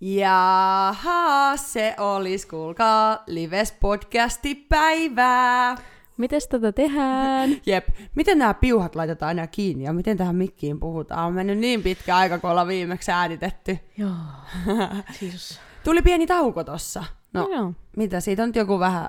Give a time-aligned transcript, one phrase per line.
[0.00, 5.76] Jaha, se olisi, kuulkaa, Lives podcasti päivää.
[6.16, 7.50] Mites tätä tehdään?
[7.66, 11.26] Jep, miten nämä piuhat laitetaan aina kiinni ja miten tähän mikkiin puhutaan?
[11.26, 13.78] On mennyt niin pitkä aika, kun ollaan viimeksi äänitetty.
[13.96, 14.10] Joo.
[15.18, 15.60] Siis...
[15.84, 17.04] Tuli pieni tauko tossa.
[17.32, 17.72] No, No, joo.
[17.96, 19.08] mitä siitä on joku vähän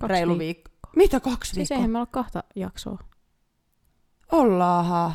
[0.00, 0.70] Kaksi reilu viik- viikko.
[0.96, 1.76] Mitä kaksi Siis viikkoa?
[1.76, 2.98] eihän me olla kahta jaksoa.
[4.32, 5.12] Ollaahan.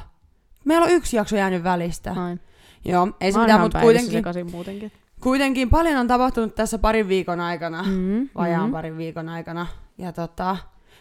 [0.65, 2.13] Meillä on yksi jakso jäänyt välistä.
[2.13, 2.39] Noin.
[2.85, 4.91] Joo, ei se mitään, mutta kuitenkin, muutenkin.
[5.23, 7.84] Kuitenkin paljon on tapahtunut tässä parin viikon aikana.
[7.84, 8.71] Mm, vajaan mm.
[8.71, 9.67] parin viikon aikana.
[9.98, 10.57] Ja tota,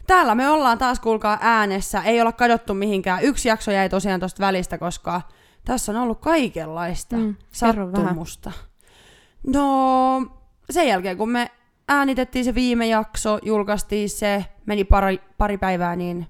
[0.06, 2.02] täällä me ollaan taas, kuulkaa, äänessä.
[2.02, 3.22] Ei olla kadottu mihinkään.
[3.22, 5.20] Yksi jakso jäi tosiaan tosta välistä, koska
[5.64, 8.52] tässä on ollut kaikenlaista Mm, sattumusta.
[9.46, 10.26] No,
[10.70, 11.50] sen jälkeen kun me
[11.88, 16.26] äänitettiin se viime jakso, julkaistiin se, meni pari, pari päivää, niin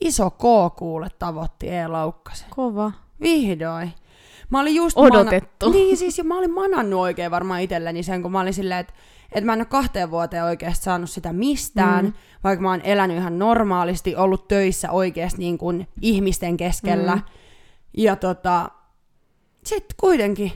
[0.00, 0.42] iso K
[0.76, 2.48] kuule tavoitti E-laukkasen.
[2.50, 2.92] Kova.
[3.20, 3.92] Vihdoin.
[4.50, 5.66] Mä olin just Odotettu.
[5.66, 8.80] Mana- niin siis, ja mä olin manannut oikein varmaan itselleni sen, kun mä olin silleen,
[8.80, 8.92] että
[9.32, 12.12] et mä en ole kahteen vuoteen oikeasti saanut sitä mistään, Mm.
[12.44, 17.14] vaikka mä oon elänyt ihan normaalisti, ollut töissä oikeasti niin kuin ihmisten keskellä.
[17.16, 17.22] Mm.
[17.96, 18.70] Ja tota,
[19.64, 20.52] sit kuitenkin,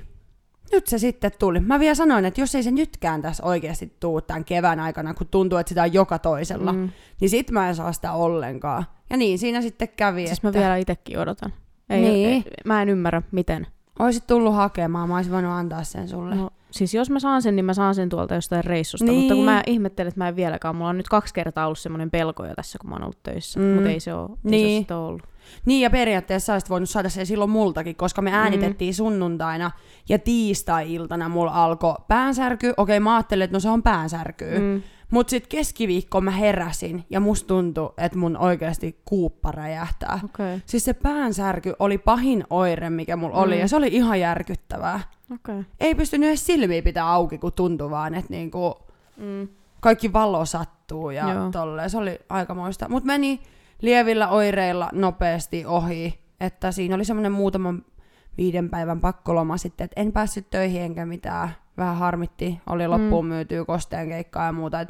[0.73, 1.61] nyt se sitten tuli.
[1.61, 5.27] Mä vielä sanoin, että jos ei se nytkään tässä oikeasti tuu tämän kevään aikana, kun
[5.29, 6.89] tuntuu, että sitä on joka toisella, Mm.
[7.21, 8.85] niin sit mä en saa sitä ollenkaan.
[9.11, 10.49] Ja niin siinä sitten kävi, Siis että...
[10.49, 11.53] mä vielä itekin odotan.
[11.91, 12.29] Ei, Niin.
[12.29, 13.67] ei, mä en ymmärrä, miten.
[14.01, 16.35] Oisit tullut hakemaan, mä olisin voinut antaa sen sulle.
[16.35, 16.51] No.
[16.71, 19.05] Siis jos mä saan sen, niin mä saan sen tuolta jostain reissusta.
[19.05, 19.19] Niin.
[19.19, 20.77] Mutta kun mä ihmettelen, että mä en vieläkään.
[20.77, 23.61] Mulla on nyt kaksi kertaa ollut semmoinen pelko jo tässä, kun mä oon ollut töissä.
[23.61, 23.67] Mm.
[23.67, 23.75] Mm.
[23.75, 24.83] Mutta ei se ole, se Niin.
[24.83, 25.23] sitä ollut.
[25.67, 28.97] Niin, ja periaatteessa olisit voinut saada sen silloin multakin, koska me äänitettiin mm.
[28.97, 29.71] sunnuntaina
[30.09, 32.75] ja tiistai-iltana mulla alkoi päänsärky.
[32.77, 34.59] Okei, mä ajattelin, että no se on päänsärky.
[34.59, 34.83] Mm.
[35.11, 40.21] Mut sit keskiviikko mä heräsin ja musta tuntui, että mun oikeasti kuuppa räjähtää.
[40.25, 40.61] Okay.
[40.67, 43.61] Siis se päänsärky oli pahin oire, mikä mulla oli, Mm.
[43.61, 45.01] ja se oli ihan järkyttävää.
[45.35, 45.65] Okay.
[45.81, 48.75] Ei pystynyt edes silmiä pitää auki, kun tuntui vaan, että niinku
[49.17, 49.49] Mm.
[49.81, 51.51] kaikki valo sattuu ja Joo.
[51.51, 51.91] tolleen.
[51.91, 52.89] Se oli aikamoista.
[52.89, 53.41] Mutta meni
[53.81, 56.21] lievillä oireilla nopeasti ohi.
[56.41, 57.85] Että siinä oli semmoinen muutaman
[58.39, 61.49] viiden päivän pakkoloma sitten, että en päässyt töihin enkä mitään.
[61.77, 62.61] Vähän harmitti.
[62.67, 64.81] Oli loppuun myytyä kosteen keikkaa ja muuta.
[64.81, 64.89] Et,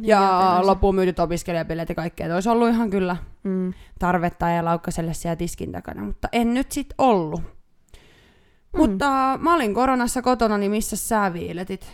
[0.00, 0.66] ja jätelänsä.
[0.66, 2.26] loppuun myytyt opiskelijabileet ja kaikkea.
[2.26, 3.72] Et Olisi ollut ihan kyllä Mm.
[3.98, 7.40] tarvetta ja laukkaselle siellä tiskin takana, mutta en nyt sit ollut.
[7.40, 8.78] Mm.
[8.78, 11.92] Mutta mä olin koronassa kotona, niin missä sä viiletit?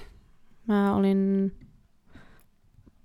[0.66, 1.52] Mä olin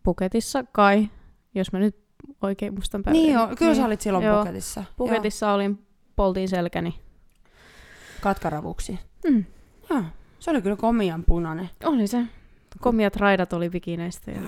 [0.03, 1.09] Puketissa kai,
[1.56, 1.96] jos mä nyt
[2.41, 3.22] oikein mustan päälle.
[3.22, 4.38] Niin joo, kyllä sä olit silloin Joo.
[4.40, 4.79] Puketissa.
[4.81, 4.94] Joo.
[4.97, 5.85] Puketissa olin,
[6.16, 7.00] poltiin selkäni.
[8.22, 9.00] Katkaravuksi.
[9.29, 9.46] Mm.
[9.90, 10.03] Joo,
[10.40, 11.70] se oli kyllä komian punainen.
[11.84, 12.26] Oli se.
[12.80, 14.32] Komiat raidat oli bikineistä.
[14.32, 14.42] Ja...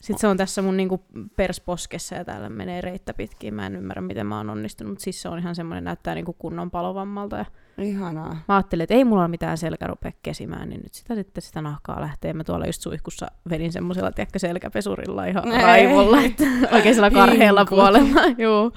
[0.00, 1.04] Sitten se on tässä mun niinku
[1.36, 3.54] persposkessa ja täällä menee reittä pitkin.
[3.54, 5.00] Mä en ymmärrä, miten mä oon onnistunut.
[5.00, 7.36] Siis se on ihan semmoinen, näyttää niinku kunnon palovammalta.
[7.36, 7.44] Ja
[7.78, 8.36] Ihanaa.
[8.48, 11.62] mä ajattelin, että ei mulla ole mitään selkä rupea kesimään, niin nyt sitä sitten sitä
[11.62, 12.32] nahkaa lähtee.
[12.32, 15.62] Mä tuolla just suihkussa vedin semmoisella, tiedätkö, selkäpesurilla ihan Ei.
[15.62, 16.44] raivolla, että
[16.74, 18.20] oikein sillä karheella puolella.
[18.38, 18.72] Joo.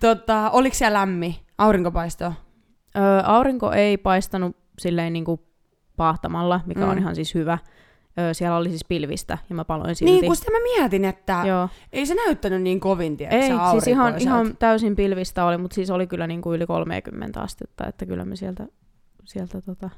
[0.00, 1.40] Tota, oliko siellä lämmi?
[1.58, 2.24] Aurinkopaisto?
[2.96, 5.45] Ö, aurinko ei paistanut silleen niinku
[5.96, 6.88] paahtamalla, mikä mm.
[6.88, 7.58] on ihan siis hyvä.
[8.18, 10.12] Ö, siellä oli siis pilvistä ja mä paloin silti.
[10.12, 11.68] Niin, kun sitä mä mietin, että Joo.
[11.92, 15.90] ei se näyttänyt niin kovin, tiedätkö, Ei, siis ihan, ihan täysin pilvistä oli, mutta siis
[15.90, 18.66] oli kyllä niin kuin yli 30 astetta, että kyllä me sieltä,
[19.24, 19.90] sieltä tota,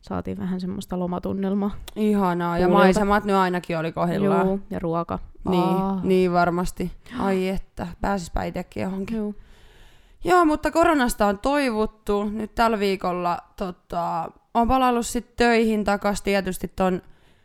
[0.00, 1.70] saatiin vähän semmoista lomatunnelmaa.
[1.96, 2.84] Ihanaa, ja Tuulelta.
[2.84, 4.46] maisemat nyt ainakin oli kohdillaan.
[4.46, 5.18] Joo, ja ruoka.
[5.48, 6.00] Niin, Aa.
[6.02, 6.92] niin varmasti.
[7.18, 9.16] Ai että, pääsispä itsekin johonkin.
[9.16, 9.34] Joo.
[10.24, 12.24] Joo, mutta koronasta on toivuttu.
[12.24, 17.02] Nyt tällä viikolla tota, on palaillut sitten töihin takas tietysti ton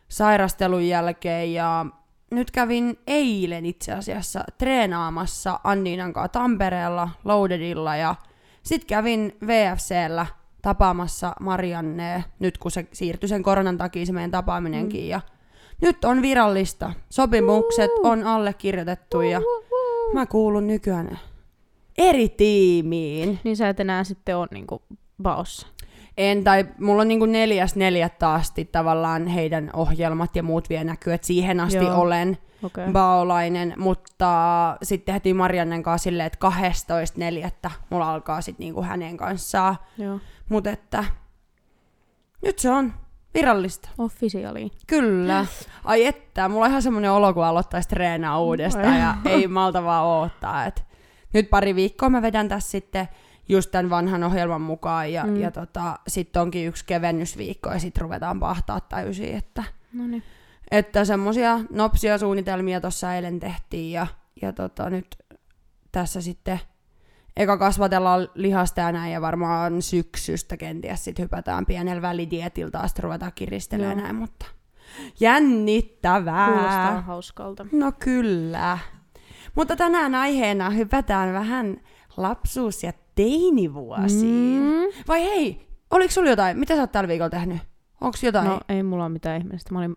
[0.08, 1.86] sairastelun jälkeen ja
[2.30, 8.14] nyt kävin eilen itse asiassa treenaamassa Anniinan kanssa Tampereella, Loadedilla ja
[8.62, 10.26] sitten kävin VFCllä
[10.62, 15.08] tapaamassa Marianne, nyt kun se siirtyi sen koronan takia se meidän tapaaminenkin mm.
[15.08, 15.20] ja
[15.80, 16.92] nyt on virallista.
[17.10, 19.40] Sopimukset on allekirjoitettu ja
[20.14, 21.18] mä kuulun nykyään
[21.98, 23.40] eri tiimiin.
[23.44, 24.82] Niin sä et enää sitten ole niinku
[25.22, 25.66] baossa.
[26.18, 31.12] En, tai mulla on niinku neljäs neljättä asti tavallaan heidän ohjelmat ja muut vielä näkyy,
[31.12, 32.00] että siihen asti Joo.
[32.00, 32.92] olen okay.
[32.92, 34.28] baolainen, mutta
[34.82, 36.48] sitten tehtiin Mariannen kanssa silleen, että
[37.66, 37.70] 12.4.
[37.90, 39.76] mulla alkaa sitten niinku hänen kanssaan,
[40.48, 41.04] mutta että
[42.42, 42.92] nyt se on
[43.34, 43.88] virallista.
[43.98, 44.70] Officiali.
[44.86, 45.46] Kyllä.
[45.84, 50.04] Ai että, mulla on ihan semmoinen olo, kun aloittaisi treenaa uudestaan ja ei malta vaan
[50.04, 50.64] oottaa.
[50.64, 50.84] Et
[51.34, 53.08] nyt pari viikkoa mä vedän tässä sitten
[53.48, 55.36] just tämän vanhan ohjelman mukaan ja, Mm.
[55.40, 59.34] ja tota, sitten onkin yksi kevennysviikko ja sitten ruvetaan pahtaa täysin.
[59.34, 60.22] Että, No niin.
[60.70, 64.06] että semmosia nopsia suunnitelmia tuossa eilen tehtiin ja,
[64.42, 65.06] ja tota, nyt
[65.92, 66.60] tässä sitten
[67.36, 73.32] eka kasvatellaan lihasta ja näin, ja varmaan syksystä kenties sit hypätään pienellä välidietiltä taas ruvetaan
[73.34, 74.02] kiristelemään Joo.
[74.04, 74.46] näin, mutta
[75.20, 76.46] jännittävää.
[76.46, 77.66] Kuulostaa hauskalta.
[77.72, 78.78] No kyllä.
[79.54, 81.80] Mutta tänään aiheena hypätään vähän
[82.16, 84.62] lapsuus- ja teinivuosiin.
[84.62, 85.02] Mm.
[85.08, 86.58] Vai hei, oliko sulla jotain?
[86.58, 87.58] Mitä sä oot tällä viikolla tehnyt?
[88.00, 88.46] Onko jotain?
[88.46, 89.72] No ei mulla ole mitään ihmeellistä.
[89.72, 89.96] Mä olin,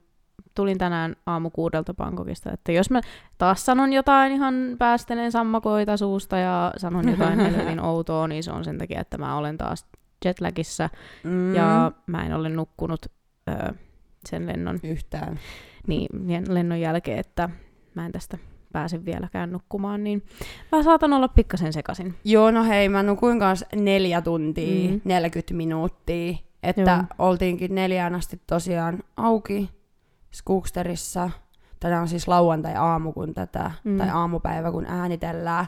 [0.55, 3.01] tulin tänään aamu kuudelta Bangkokista, että jos mä
[3.37, 8.63] taas sanon jotain ihan päästelen sammakoita suusta ja sanon jotain helvetin outoa, niin se on
[8.63, 9.85] sen takia, että mä olen taas
[10.25, 10.89] jetlagissa
[11.23, 11.55] mm.
[11.55, 13.05] ja mä en ole nukkunut
[13.49, 13.73] öö,
[14.29, 15.39] sen lennon, Yhtään.
[15.87, 16.07] niin,
[16.49, 17.49] lennon jälkeen, että
[17.95, 18.37] mä en tästä
[18.71, 20.23] pääse vieläkään nukkumaan, niin
[20.71, 22.15] mä saatan olla pikkasen sekasin.
[22.23, 24.93] Joo, no hei, mä nukuin kanssa neljä tuntia, Mm.
[24.95, 25.01] mm.
[25.05, 26.35] 40 minuuttia.
[26.63, 27.27] Että Joo.
[27.27, 29.69] oltiinkin neljään asti tosiaan auki
[30.31, 31.29] Skooksterissa.
[31.79, 33.97] Tänään on siis lauantai-aamu, kun tätä, Mm.
[33.97, 35.65] tai aamupäivä, kun äänitellään.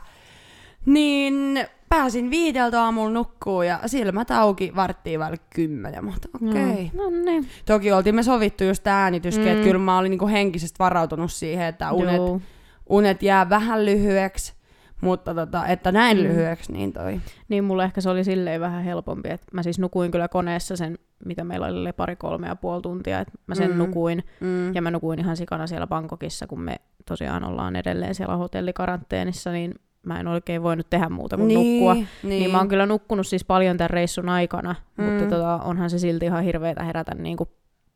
[0.85, 6.51] Niin pääsin viideltä aamulla nukkuu ja silmät auki varttiin vaille kymmenen, mutta okei.
[6.73, 6.89] Okay.
[6.93, 7.47] No niin.
[7.65, 9.45] Toki oltiin me sovittu just äänityskin.
[9.45, 9.51] Mm.
[9.51, 12.41] että kyllä mä olin niinku henkisesti varautunut siihen, että unet, Joo.
[12.89, 14.53] Unet jää vähän lyhyeksi,
[15.01, 16.23] mutta tota, että näin Mm.
[16.23, 17.19] lyhyeksi, niin toi.
[17.49, 20.97] Niin mulle ehkä se oli silleen vähän helpompi, että mä siis nukuin kyllä koneessa sen,
[21.25, 23.77] mitä meillä oli lepari kolme ja puoli tuntia, että mä sen Mm.
[23.77, 24.23] nukuin.
[24.39, 24.73] Mm.
[24.75, 26.75] Ja mä nukuin ihan sikana siellä Bangkokissa, kun me
[27.05, 29.73] tosiaan ollaan edelleen siellä hotellikaranteenissa, niin
[30.05, 31.93] mä en oikein voinut tehdä muuta kuin niin, nukkua.
[31.93, 32.07] Niin.
[32.23, 35.03] Niin mä oon kyllä nukkunut siis paljon tämän reissun aikana, mm.
[35.03, 37.49] mutta tota, onhan se silti ihan hirveetä herätä niin kuin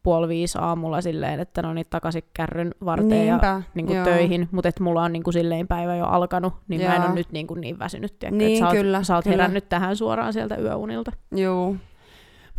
[0.07, 4.05] puoli viisi aamulla silleen, että no niin takaisin kärryn varteen ja Niinpä, niin kuin joo.
[4.05, 7.05] töihin, mutta että mulla on niin kuin silleen päivä jo alkanut, niin mä en Joo.
[7.05, 8.19] ole nyt niin, kuin niin väsynyt.
[8.19, 9.35] Tiedätkö, Niin, että sä oot, kyllä, sä oot kyllä.
[9.35, 11.11] herännyt tähän suoraan sieltä yöunilta.
[11.31, 11.75] Joo.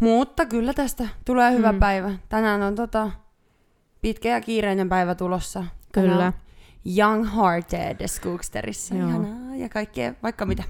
[0.00, 1.78] Mutta kyllä tästä tulee hyvä Mm.
[1.78, 2.10] päivä.
[2.28, 3.10] Tänään on tota
[4.02, 5.64] pitkä ja kiireinen päivä tulossa.
[5.92, 6.32] Tänään Kyllä.
[6.98, 8.94] Young Hearted Skooksterissa.
[8.94, 9.08] Joo.
[9.08, 10.64] Ihanaa ja kaikkea, vaikka mitä.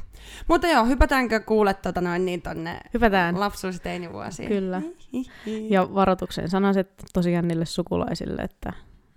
[0.48, 3.40] Mutta joo, hypätäänkö kuule tota noin niin tonne Hypätään.
[3.40, 4.48] lapsuus- ja teinivuosiin?
[4.48, 4.82] Kyllä.
[5.68, 8.72] Ja varoituksen sanaset tosiaan niille sukulaisille, että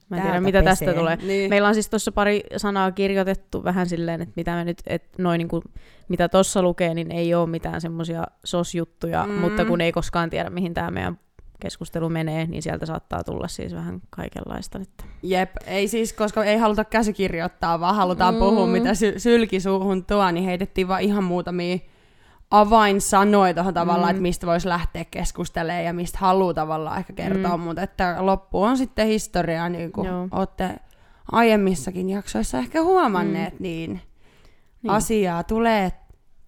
[0.10, 1.16] mä en tiedä mitä tästä tulee.
[1.16, 1.50] Niin.
[1.50, 5.38] Meillä on siis tuossa pari sanaa kirjoitettu vähän silleen, että mitä me nyt, että noin
[5.40, 5.64] niinku,
[6.08, 9.34] mitä tuossa lukee, niin ei ole mitään semmoisia sosjuttuja, Mm.
[9.34, 11.20] mutta kun ei koskaan tiedä, mihin tämä meidän
[11.62, 14.90] keskustelu menee, niin sieltä saattaa tulla siis vähän kaikenlaista nyt.
[15.24, 18.40] Jep, ei siis, koska ei haluta käsikirjoittaa, vaan halutaan Mm.
[18.40, 21.78] puhua, mitä sy- sylki suuhun tuo, niin heitettiin vaan ihan muutamia
[22.52, 24.12] avainsanoja tuohon tavallaan, Mm.
[24.12, 27.64] että mistä voisi lähteä keskustelemaan ja mistä haluaa tavallaan ehkä kertoa, Mm.
[27.64, 30.28] mutta että loppu on sitten historiaa, niin kuin Joo.
[30.32, 30.70] olette
[31.32, 33.64] aiemmissakin jaksoissa ehkä huomanneet, mm.
[33.64, 34.02] Niin.
[34.84, 35.92] niin asiaa tulee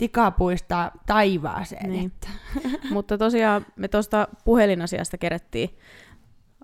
[0.04, 1.90] tikapuista taivaaseen.
[1.92, 2.06] Niin.
[2.06, 2.28] Että.
[2.94, 5.70] Mutta tosiaan me tuosta puhelinasiasta kerettiin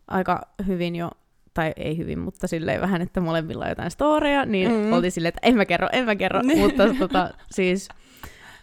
[0.08, 1.12] aika hyvin jo,
[1.54, 4.78] tai ei hyvin, mutta silleen vähän, että molemmilla on jotain storeja, niin mm.
[4.78, 4.94] Mm.
[4.94, 6.60] oltiin silleen, että en mä kerro, en mä kerro, Niin.
[6.64, 7.90] mutta tota, siis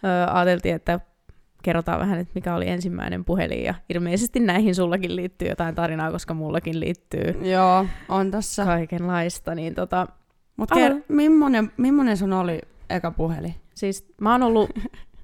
[0.03, 0.99] ö, ajateltiin, että
[1.63, 6.33] kerrotaan vähän, että mikä oli ensimmäinen puhelin, ja ilmeisesti näihin sullakin liittyy jotain tarinaa, koska
[6.33, 8.65] mullakin liittyy Joo, on tossa.
[8.65, 10.07] kaikenlaista, niin tota,
[10.57, 12.59] Mutta ker- millainen, millainen sun oli
[12.89, 13.55] eka puhelin?
[13.77, 14.69] Siis mä oon ollut,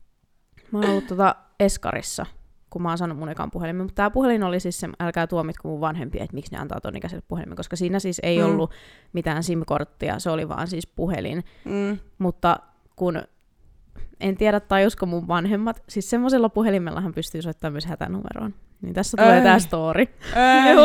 [0.71, 2.25] mä oon ollut tota Eskarissa,
[2.69, 5.67] kun mä oon saanut mun ekan puhelimen, mutta tämä puhelin oli siis se, älkää tuomitko
[5.67, 8.45] mun vanhempia, että miksi ne antaa ton ikäiselle puhelimen, koska siinä siis ei Mm.
[8.45, 8.71] ollut
[9.13, 11.97] mitään SIM-korttia, se oli vaan siis puhelin, Mm.
[12.17, 12.57] mutta
[12.95, 13.21] kun
[14.19, 18.53] en tiedä tajusko mun vanhemmat, siis semmoisella puhelimellahan pystyy soittamaan myös hätänumeroon.
[18.81, 19.43] Niin tässä tulee Ei.
[19.43, 20.01] tää story.
[20.35, 20.75] Ei.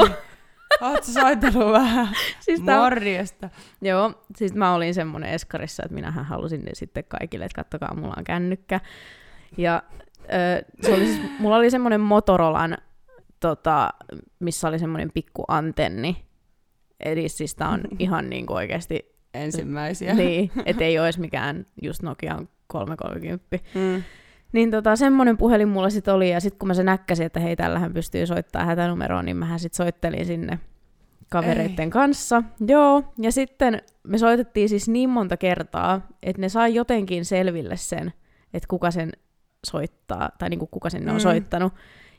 [0.80, 2.08] Oot sä soitellut vähän
[2.40, 3.50] Siis tää, morjesta.
[3.82, 8.14] Joo, siis mä olin semmoinen eskarissa, että minähän halusin ne sitten kaikille, että kattokaa, mulla
[8.18, 8.80] on kännykkä.
[9.56, 9.82] Ja
[10.22, 12.76] ö, se oli siis, mulla oli semmoinen Motorolan,
[13.40, 13.90] tota,
[14.38, 16.24] missä oli semmoinen pikku antenni.
[17.00, 20.14] Eli siis tää on ihan niin kuin oikeasti, Ensimmäisiä.
[20.14, 23.56] niin, et ei ole edes mikään just Nokian 330.
[23.74, 24.02] Mm.
[24.52, 27.56] Niin tota, semmoinen puhelin mulla sitten oli, ja sitten kun mä se näkkäsin, että hei,
[27.56, 30.58] tällähän pystyy soittaa hätänumeroon, niin mähän sitten soittelin sinne
[31.30, 31.90] kavereitten Ei.
[31.90, 32.42] kanssa.
[32.66, 38.12] Joo, ja sitten me soitettiin siis niin monta kertaa, että ne sai jotenkin selville sen,
[38.54, 39.12] että kuka sen
[39.66, 41.20] soittaa, tai niin kuin kuka sinne on Mm.
[41.20, 41.72] soittanut.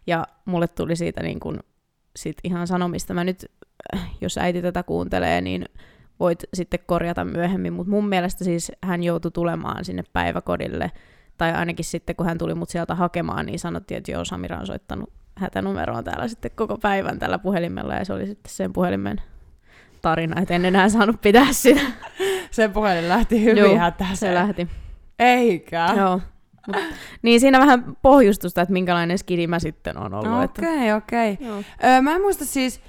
[0.08, 1.60] Ja mulle tuli siitä niin kuin,
[2.16, 3.14] sit ihan sanomista.
[3.14, 3.46] Mä nyt,
[4.22, 5.66] jos äiti tätä kuuntelee, niin
[6.20, 10.92] voit sitten korjata myöhemmin, mutta mun mielestä siis hän joutui tulemaan sinne päiväkodille,
[11.40, 14.68] tai ainakin sitten kun hän tuli mut sieltä hakemaan, niin sanottiin, että joo, Samira on
[14.68, 19.22] soittanut hätänumeroon täällä sitten koko päivän tällä puhelimella, ja se oli sitten sen puhelimen
[20.02, 21.82] tarina, että en enää saanut pitää sitä.
[22.52, 24.18] Se puhelin lähti hyvin Joo, hätäiseen.
[24.18, 24.68] Se lähti.
[25.20, 25.90] Eikä.
[25.98, 26.22] Joo.
[26.68, 26.78] Mut,
[27.22, 30.44] niin siinä vähän pohjustusta, että minkälainen skidi mä sitten on ollut.
[30.44, 31.38] että- Okei, okei.
[31.40, 31.64] Joo.
[31.84, 32.82] Öö, mä en muista siis,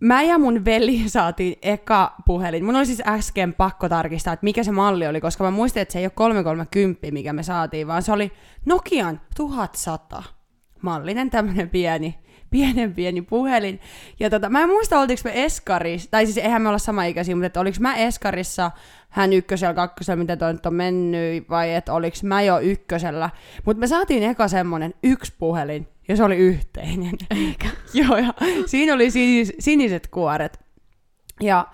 [0.00, 2.64] mä ja mun veli saatiin eka puhelin.
[2.64, 5.92] Mun oli siis äsken pakko tarkistaa, että mikä se malli oli, koska mä muistin, että
[5.92, 8.32] se ei ole 330, mikä me saatiin, vaan se oli
[8.64, 10.22] Nokian 1100
[10.82, 12.18] mallinen tämmönen pieni,
[12.50, 13.80] pienen pieni puhelin.
[14.20, 17.36] Ja tota, mä en muista, oltiinko me Eskarissa, tai siis eihän me olla sama ikäisiä,
[17.36, 18.70] mutta että oliko mä Eskarissa,
[19.08, 23.30] hän ykkösellä, kakkosella, mitä toi nyt on mennyt, vai että oliks mä jo ykkösellä.
[23.64, 27.14] Mutta me saatiin eka semmonen yksi puhelin, ja se oli yhteinen.
[27.46, 27.68] Eikä.
[27.94, 28.34] Joo, ja
[28.66, 30.60] siinä oli siis siniset kuoret.
[31.40, 31.66] Ja,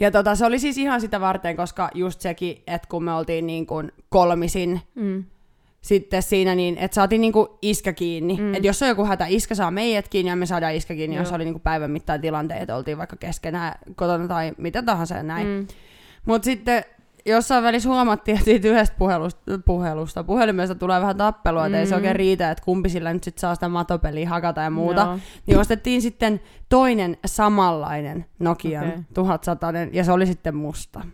[0.00, 3.46] ja tota, se oli siis ihan sitä varten, koska just sekin, että kun me oltiin
[3.46, 5.24] niin kuin kolmisin Mm.
[5.80, 8.36] sitten siinä, niin että saatiin niin kuin iskä kiinni.
[8.36, 8.54] Mm.
[8.54, 11.28] Että jos on joku hätä, iskä saa meidät kiinni ja me saadaan iskä kiinni, jos
[11.28, 11.36] Joo.
[11.36, 15.46] oli niin kuin päivän mittaan tilanteet, oltiin vaikka keskenään kotona tai mitä tahansa ja näin.
[15.46, 15.66] Mm.
[16.26, 16.84] Mutta sitten
[17.26, 21.94] jossain välissä huomattiin, että siitä yhdestä puhelusta, puhelusta puhelimesta tulee vähän tappelua, että ei se
[21.94, 21.96] Mm.
[21.96, 25.00] oikein riitä, että kumpi sillä nyt sit saa sitä matopeliä hakata ja muuta.
[25.00, 25.18] Joo.
[25.46, 29.02] Niin ostettiin sitten toinen samanlainen Nokian okay.
[29.14, 31.04] 1100 ja se oli sitten musta.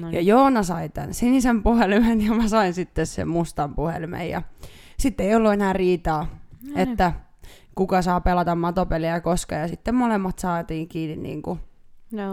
[0.00, 0.20] No Ja.
[0.20, 4.42] Joona sai tämän sinisen puhelimen ja mä sain sitten sen mustan puhelimen ja
[4.98, 6.28] sitten ei ollut enää riitaa, No
[6.74, 6.78] niin.
[6.78, 7.12] että
[7.74, 11.60] kuka saa pelata matopeliä koska ja sitten molemmat saatiin kiinni niin kuin
[12.12, 12.32] Joo.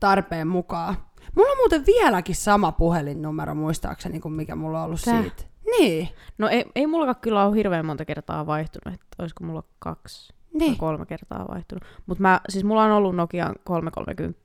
[0.00, 0.96] tarpeen mukaan.
[1.36, 5.20] Mulla on muuten vieläkin sama puhelinnumero muistaakseni kuin mikä mulla on ollut Tää?
[5.22, 5.42] siitä.
[5.78, 10.28] Niin, No ei, ei mullakaan kyllä ole hirveän monta kertaa vaihtunut, että olisiko mulla kaksi
[10.32, 10.76] tai niin.
[10.78, 11.84] kolme kertaa vaihtunut.
[12.06, 14.40] Mutta mä, siis mulla on ollut Nokian 330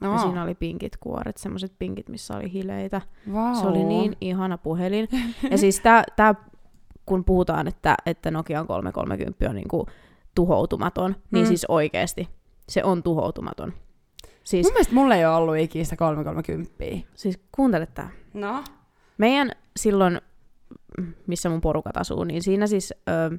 [0.00, 3.00] No, ja siinä oli pinkit kuoret, semmoiset pinkit, missä oli hileitä.
[3.32, 3.54] wow.
[3.54, 5.08] Se oli niin ihana puhelin.
[5.50, 6.34] Ja siis tää, tää
[7.06, 9.86] kun puhutaan, että, että Nokian 330 on niinku
[10.34, 11.48] tuhoutumaton, niin Mm.
[11.48, 12.28] siis oikeesti
[12.68, 13.72] se on tuhoutumaton.
[14.44, 16.84] Siis, Mun mielestä mulla ei ole ollut ikinä sitä 330.
[17.14, 18.10] siis kuuntele tää.
[18.34, 18.64] No.
[19.18, 20.20] Meidän silloin,
[21.26, 23.38] missä mun porukat asuu, niin siinä siis ö,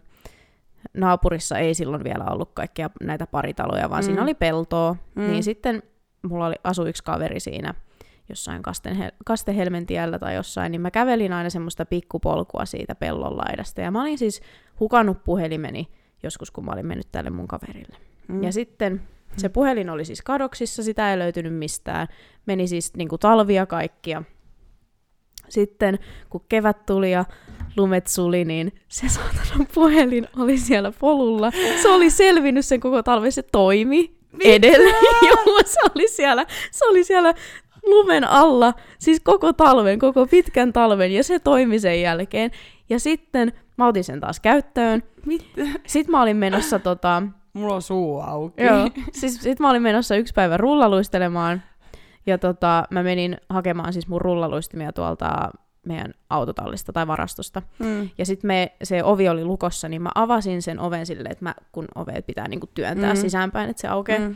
[0.94, 4.06] naapurissa ei silloin vielä ollut kaikkia näitä paritaloja, vaan Mm.
[4.06, 4.96] siinä oli peltoa.
[5.16, 5.22] Mm.
[5.28, 5.84] Niin sitten
[6.30, 7.74] mulla oli, asui yksi kaveri siinä
[8.30, 13.82] jossain Kasten, Kastehelmentiellä tai jossain, niin mä kävelin aina semmoista pikkupolkua siitä pellon laidasta.
[13.82, 14.42] Ja mä olin siis
[14.80, 15.88] hukannut puhelimeni
[16.24, 17.98] joskus, kun mä olin mennyt tälle mun kaverille.
[18.28, 18.44] Mm.
[18.44, 19.02] Ja sitten
[19.38, 22.08] se puhelin oli siis kadoksissa, sitä ei löytynyt mistään.
[22.46, 24.24] Meni siis niin kuin talvia kaikkia.
[25.50, 26.00] Sitten
[26.30, 27.26] kun kevät tuli ja
[27.78, 31.52] lumet suli, niin se saatana puhelin oli siellä polulla.
[31.82, 34.96] Se oli selvinnyt sen koko talven, se toimi edelleen.
[35.30, 37.34] Joo, se oli siellä, se oli siellä
[37.86, 42.52] lumen alla, siis koko talven, koko pitkän talven, ja se toimi sen jälkeen.
[42.90, 45.04] Ja sitten mä otin sen taas käyttöön.
[45.26, 45.46] Mitä?
[45.88, 47.24] Sitten mä olin menossa tota,
[47.56, 48.64] Mulla on suu auki.
[48.64, 51.62] Joo, siis sit mä olin menossa yksi päivä rullaluistelemaan,
[52.26, 55.52] ja tota, mä menin hakemaan siis mun rullaluistimia tuolta
[55.86, 57.62] meidän autotallista tai varastosta.
[57.80, 58.10] Mm.
[58.18, 61.56] Ja sitten me, se ovi oli lukossa, niin mä avasin sen oven silleen, että mä,
[61.72, 63.20] kun oveet pitää niinku työntää Mm.
[63.20, 64.20] sisäänpäin, että se aukeaa.
[64.20, 64.36] Mm.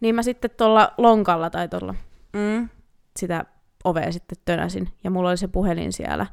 [0.00, 1.94] Niin mä sitten tuolla lonkalla tai tuolla
[2.32, 2.68] Mm.
[3.16, 3.44] sitä
[3.84, 6.26] ovea sitten tönäsin, ja mulla oli se puhelin siellä.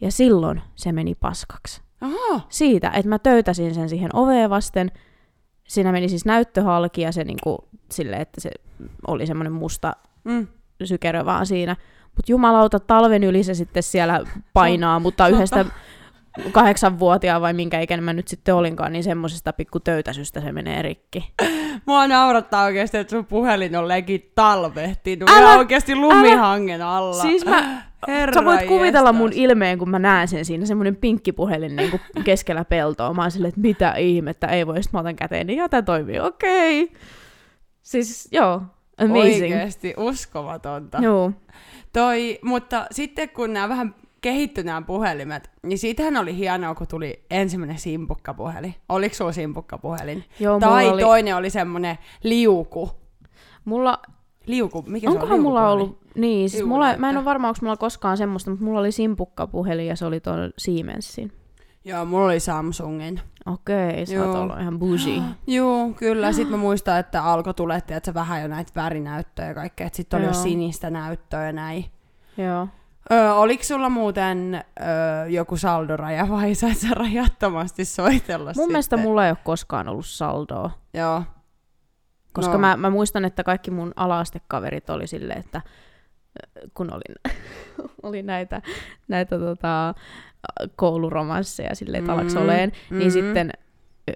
[0.00, 1.82] Ja silloin se meni paskaksi.
[2.00, 2.40] Aha.
[2.48, 4.90] Siitä, että mä töytäsin sen siihen oveen vasten.
[5.68, 8.50] Siinä meni siis näyttö halki ja se niinku, silleen, että se
[9.06, 9.92] oli semmoinen musta
[10.24, 10.46] Mm.
[10.84, 11.76] sykerö vaan siinä.
[12.04, 14.20] Mutta jumalauta, talven yli se sitten siellä
[14.52, 15.64] painaa, mutta yhdestä
[16.52, 21.32] kahdeksanvuotiaan vai minkä ikäinen mä nyt sitten olinkaan, niin semmoisesta pikku töytäsystä se menee rikki.
[21.86, 25.30] Mua naurattaa oikeasti, että sun puhelin on legit talvehtinut.
[25.30, 27.22] Älä- ja oikeasti lumihangen alla.
[27.22, 29.44] Siis mä, Herra sä voit kuvitella mun jestas.
[29.44, 33.14] ilmeen, kun mä näen sen siinä, semmoinen pinkki puhelin niin kuin keskellä peltoa.
[33.14, 36.20] Mä oon silleen, että mitä ihmettä, ei voi, sit mä otan käteen, niin jotain toimii,
[36.20, 36.82] okei.
[36.82, 36.96] Okay.
[37.82, 38.62] Siis joo,
[38.98, 39.42] amazing.
[39.42, 40.98] Oikeesti uskomatonta.
[40.98, 41.32] Joo.
[41.92, 47.24] Toi, mutta sitten kun nämä vähän kehittyi nämä puhelimet, niin siitähän oli hienoa, kun tuli
[47.30, 48.74] ensimmäinen simpukkapuhelin.
[48.88, 50.24] Oliko sulla simpukkapuhelin?
[50.40, 52.90] Joo, tai oli, toinen oli semmoinen liuku.
[53.64, 53.98] mulla,
[54.46, 55.42] Liuku, mikä se onkohan on?
[55.42, 58.80] mulla ollut, niin, siis mulla, mä en ole varma, onko mulla koskaan semmoista, mutta mulla
[58.80, 61.32] oli simpukkapuhelin ja se oli tuon Siemensin.
[61.84, 63.20] Joo, mulla oli Samsungin.
[63.46, 65.22] Okei, sä oot ollut ihan bougie.
[65.46, 66.32] Joo, kyllä.
[66.32, 69.86] Sitten mä muistan, että alkoi tuletti, että se vähän jo näitä värinäyttöjä ja kaikkea.
[69.86, 70.42] Että sitten oli jo Joo.
[70.42, 71.84] sinistä näyttöä ja näin.
[72.36, 72.68] Joo.
[73.12, 78.68] Öö, oliko sulla muuten öö, joku saldoraja vai sait sä rajattomasti soitella Mun sitten?
[78.68, 80.70] mielestä mulla ei ole koskaan ollut saldoa.
[80.94, 81.22] Joo.
[82.32, 82.58] Koska No.
[82.58, 85.60] mä, mä muistan, että kaikki mun alaastekaverit oli silleen, että
[86.74, 87.36] kun olin,
[88.02, 88.62] oli näitä,
[89.08, 89.94] näitä tota,
[90.76, 93.50] kouluromansseja silleen, että Mm, alaks oleen, niin sitten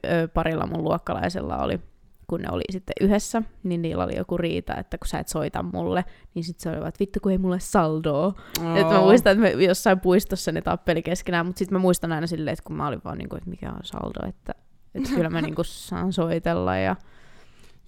[0.07, 1.81] ö, parilla mun luokkalaisella oli,
[2.29, 5.63] kun ne oli sitten yhdessä, niin niillä oli joku riita, että kun sä et soita
[5.63, 6.05] mulle,
[6.35, 8.27] niin sitten se oli, että vittu kun ei mulle saldoa.
[8.27, 8.77] Oh.
[8.77, 12.27] Et mä muistan, että me jossain puistossa ne tappeli keskenään, mutta sitten mä muistan aina
[12.27, 14.55] silleen, että kun mä olin vaan niinku, että mikä on saldo, että,
[14.95, 16.97] että kyllä mä niinku saan soitella ja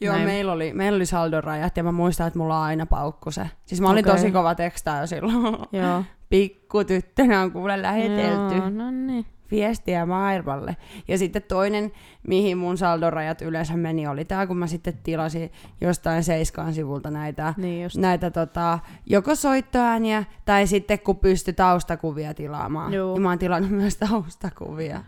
[0.01, 0.27] Joo, Näin.
[0.27, 3.51] meillä oli, meillä oli saldorajat ja mä muistan, että mulla on aina paukku se.
[3.67, 4.17] Siis mä olin Okei.
[4.17, 5.59] tosi kova tekstaaja silloin.
[5.73, 6.05] Joo.
[6.31, 9.27] Pikku tyttönä on kuule lähetelty Joo, no niin.
[9.51, 10.77] Viestiä maailmalle.
[11.09, 11.93] Ja sitten toinen,
[12.27, 17.55] mihin mun saldorajat yleensä meni, oli tää, kun mä sitten tilasin jostain Seiskaan sivulta näitä,
[17.57, 17.97] Niin just.
[17.97, 22.93] näitä tota, joko soittoääniä tai sitten kun pystyi taustakuvia tilaamaan.
[22.93, 23.15] Joo.
[23.15, 25.01] Ja mä oon tilannut myös taustakuvia.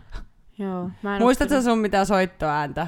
[0.57, 0.89] Joo.
[1.03, 2.87] Mä en Muistatko sun mitään soittoääntä?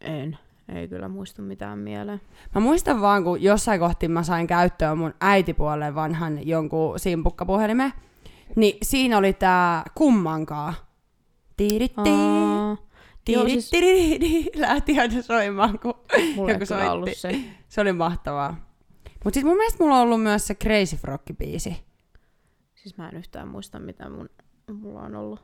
[0.00, 0.38] En.
[0.74, 2.20] Ei kyllä muistu mitään mieleen.
[2.54, 7.92] Mä muistan vaan, kun jossain kohti mä sain käyttöön mun äitipuolen vanhan jonkun simpukkapuhelimen,
[8.56, 10.74] niin siinä oli tää kummankaa.
[11.56, 12.76] Tiiritti, Aa,
[13.28, 15.94] joo, siis- tiiritti, lähti aina soimaan, kun
[16.36, 17.42] mulla joku ollut soitti.
[17.42, 17.54] se.
[17.68, 18.68] se oli mahtavaa.
[19.24, 21.74] Mut sit mun mielestä mulla on ollut myös se Crazy Frog-biisi.
[22.74, 24.28] Siis mä en yhtään muista, mitä mun,
[24.72, 25.40] mulla on ollut.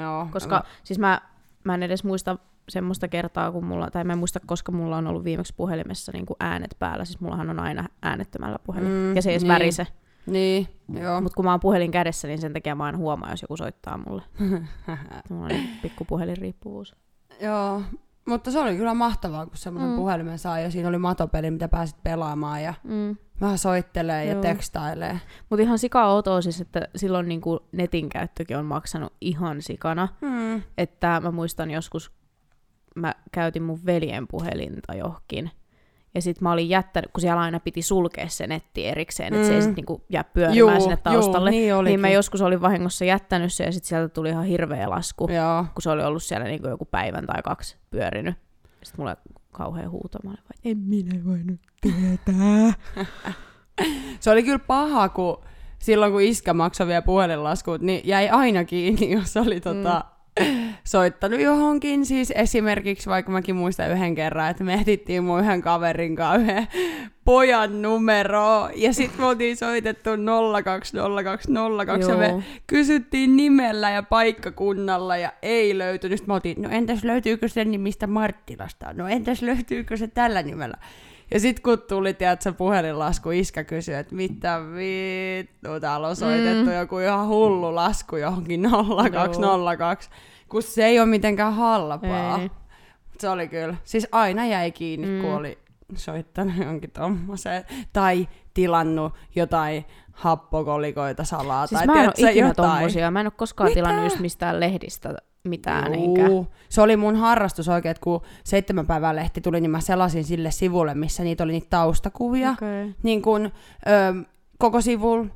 [0.00, 0.28] Joo.
[0.30, 1.20] Koska siis mä,
[1.64, 5.06] mä en edes muista semmoista kertaa, kun mulla, tai mä en muista, koska mulla on
[5.06, 7.04] ollut viimeksi puhelimessa niin kuin äänet päällä.
[7.04, 8.88] Siis mullahan on aina äänettömällä puhelin.
[8.88, 9.52] Mm, ja se ei edes niin.
[9.52, 9.86] värise.
[10.26, 10.66] Niin,
[11.02, 11.20] joo.
[11.20, 13.98] Mutta kun mä oon puhelin kädessä, niin sen takia mä aina huomaan, jos joku soittaa
[14.06, 14.22] mulle.
[15.30, 16.96] Mulla on pikku puhelinriippuvuus.
[17.40, 17.82] joo.
[18.28, 19.94] Mutta se oli kyllä mahtavaa, kun semmoisen mm.
[19.94, 19.96] Mm.
[20.00, 23.16] puhelimen sai ja siinä oli matopeli, mitä pääsit pelaamaan ja Mm.
[23.40, 25.20] vähän soittelee ja tekstailee.
[25.50, 30.08] Mutta ihan sika outoa siis, että silloin niinku netin käyttökin on maksanut ihan sikana.
[30.20, 30.62] Hmm.
[30.78, 32.12] Että mä muistan joskus,
[32.96, 35.50] mä käytin mun veljen puhelinta johonkin.
[36.14, 39.52] Ja sit mä olin jättänyt, kun siellä aina piti sulkea se netti erikseen, että se
[39.54, 39.64] ei Mm.
[39.64, 41.50] sit niinku jää pyörimään sinne taustalle.
[41.50, 41.90] Juu, niin, olikin.
[41.90, 45.64] niin mä joskus olin vahingossa jättänyt se ja sit sieltä tuli ihan hirveä lasku, Joo.
[45.74, 48.34] kun se oli ollut siellä niinku joku päivän tai kaksi pyörinyt.
[48.82, 49.16] Sitten mulle
[49.52, 52.72] kauhean huuto, mä olin vaan, en minä voinut tietää.
[54.20, 55.40] Se oli kyllä paha, kun
[55.78, 60.04] silloin kun iskä maksoi vielä puhelinlaskut, niin jäi aina kiinni, jos oli tota,
[60.84, 62.06] soittanut johonkin.
[62.06, 66.68] Siis esimerkiksi, vaikka mäkin muistan yhden kerran, että me etittiin mun yhden kaverin kanssa yhden
[67.24, 72.42] pojan numero, ja sitten me oltiin soitettu 020202, ja me Joo.
[72.66, 76.18] kysyttiin nimellä ja paikkakunnalla, ja ei löytynyt.
[76.18, 78.92] Sitten me oltiin, no entäs löytyykö se nimistä Marttilasta?
[78.92, 80.76] No entäs löytyykö se tällä nimellä?
[81.30, 86.76] Ja sit kun tuli, tiedätkö, puhelinlasku, iskä kysyi, että mitä vittu, täällä on soitettu mm.
[86.76, 90.10] joku ihan hullu lasku johonkin 0202,
[90.48, 92.38] kun se ei ole mitenkään halpaa.
[92.38, 92.50] Ei.
[93.18, 93.74] Se oli kyllä.
[93.84, 95.20] Siis aina jäi kiinni, mm.
[95.20, 95.58] kun oli
[95.94, 97.64] soittanut jonkin tommoseen.
[97.92, 101.66] Tai tilannut jotain happokolikoita salaa.
[101.66, 102.70] Siis tai mä en tiedätkö, ikinä jotain.
[102.70, 103.10] tommosia.
[103.10, 103.74] Mä en oo koskaan Mitä?
[103.74, 105.94] tilannut just mistään lehdistä mitään.
[105.94, 106.22] Enkä.
[106.68, 110.50] Se oli mun harrastus oikein, että kun seitsemän päivää lehti tuli, niin mä selasin sille
[110.50, 112.50] sivulle, missä niitä oli niitä taustakuvia.
[112.50, 112.92] Okay.
[113.02, 113.44] Niin kun,
[113.86, 114.24] ö,
[114.58, 115.32] koko sivun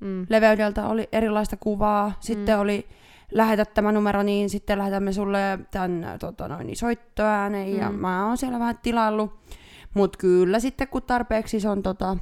[0.00, 0.26] Mm.
[0.28, 2.12] leveydeltä oli erilaista kuvaa.
[2.20, 2.60] Sitten mm.
[2.60, 2.86] oli
[3.34, 7.68] lähetä tämä numero, niin sitten lähetämme sulle tämän tota noin, soittoäänen.
[7.68, 7.78] Mm.
[7.78, 7.94] Ja Mm.
[7.98, 9.32] mä oon siellä vähän tilaillut.
[9.94, 12.16] Mutta kyllä sitten kun tarpeeksi se on tota,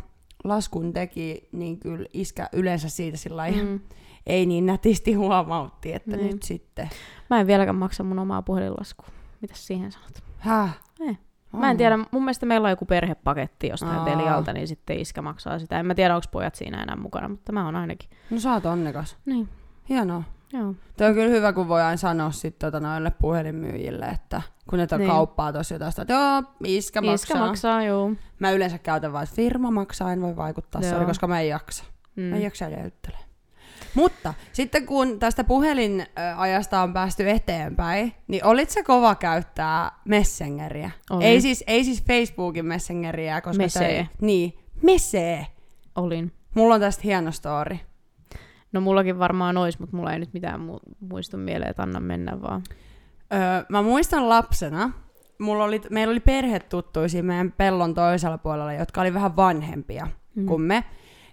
[0.44, 3.80] laskun teki, niin kyllä iskä yleensä siitä sillä Mm.
[4.26, 6.30] ei niin nätisti huomautti, että Niin.
[6.30, 6.90] nyt sitten.
[7.30, 9.08] Mä en vieläkään maksa mun omaa puhelinlaskua.
[9.40, 10.22] Mitäs siihen sanot?
[10.38, 10.78] Häh?
[11.00, 11.16] Ei.
[11.52, 14.04] Mä en tiedä, mun mielestä meillä on joku perhepaketti jostain Aa.
[14.04, 15.80] Telialta, niin sitten iskä maksaa sitä.
[15.80, 18.10] En mä tiedä, onko pojat siinä enää mukana, mutta mä oon ainakin.
[18.30, 19.16] No sä oot onnekas.
[19.26, 19.48] Niin,
[19.88, 20.22] Hienoa.
[20.52, 20.74] Joo.
[20.96, 24.86] Tuo on kyllä hyvä, kun voi aina sanoa sit tota noille puhelinmyyjille, että kun ne
[24.98, 25.10] niin.
[25.10, 27.14] Kauppaa tosi jotain, sitä, että joo, iskä maksaa.
[27.14, 28.10] Iskä maksaa, joo.
[28.38, 30.90] Mä yleensä käytän vaan, että firma maksaa, en voi vaikuttaa Joo.
[30.90, 31.84] sorry, koska mä en jaksa.
[32.16, 32.22] Mm.
[32.22, 32.44] Mä en Mm.
[32.44, 33.16] jaksa jäyttele.
[33.94, 40.90] Mutta sitten kun tästä puhelinajasta on päästy eteenpäin, niin olit se kova käyttää Messengeriä?
[41.10, 41.26] Olin.
[41.26, 44.02] Ei siis, ei siis Facebookin Messengeriä, koska Mesee.
[44.02, 45.46] Se, niin, Mesee.
[45.96, 46.32] Olin.
[46.54, 47.78] Mulla on tästä hieno story.
[48.72, 52.42] No mullakin varmaan ois, mutta mulla ei nyt mitään mu- muistu mieleen, että anna mennä
[52.42, 52.62] vaan.
[53.32, 54.92] Öö, mä muistan lapsena,
[55.38, 60.46] mulla oli, meillä oli perhetuttuisia meidän pellon toisella puolella, jotka oli vähän vanhempia mm.
[60.46, 60.84] kuin me.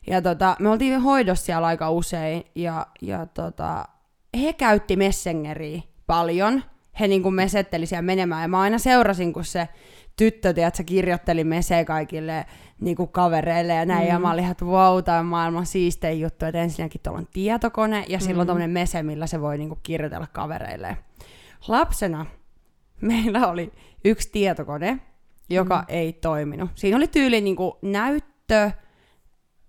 [0.07, 3.85] Ja tota, me oltiin hoidossa siellä aika usein, ja, ja tota,
[4.41, 6.63] he käytti Messengeriä paljon.
[6.99, 9.69] He niin kuin mesetteli siellä menemään, ja mä aina seurasin, kun se
[10.17, 12.45] tyttö, tiedätkö, kirjoitteli mesee kaikille
[12.81, 14.09] niin kuin kavereille ja näin, mm.
[14.09, 17.27] ja mä olin ihan, että wow, tämä on maailman siistein juttu, että ensinnäkin tuolla on
[17.33, 18.47] tietokone, ja silloin Mm.
[18.47, 20.97] tämmöinen mese, millä se voi niin kuin kirjoitella kavereille.
[21.67, 22.25] Lapsena
[23.01, 23.71] meillä oli
[24.05, 24.99] yksi tietokone,
[25.49, 25.85] joka mm.
[25.87, 26.69] ei toiminut.
[26.75, 28.71] Siinä oli tyyli niin kuin näyttö,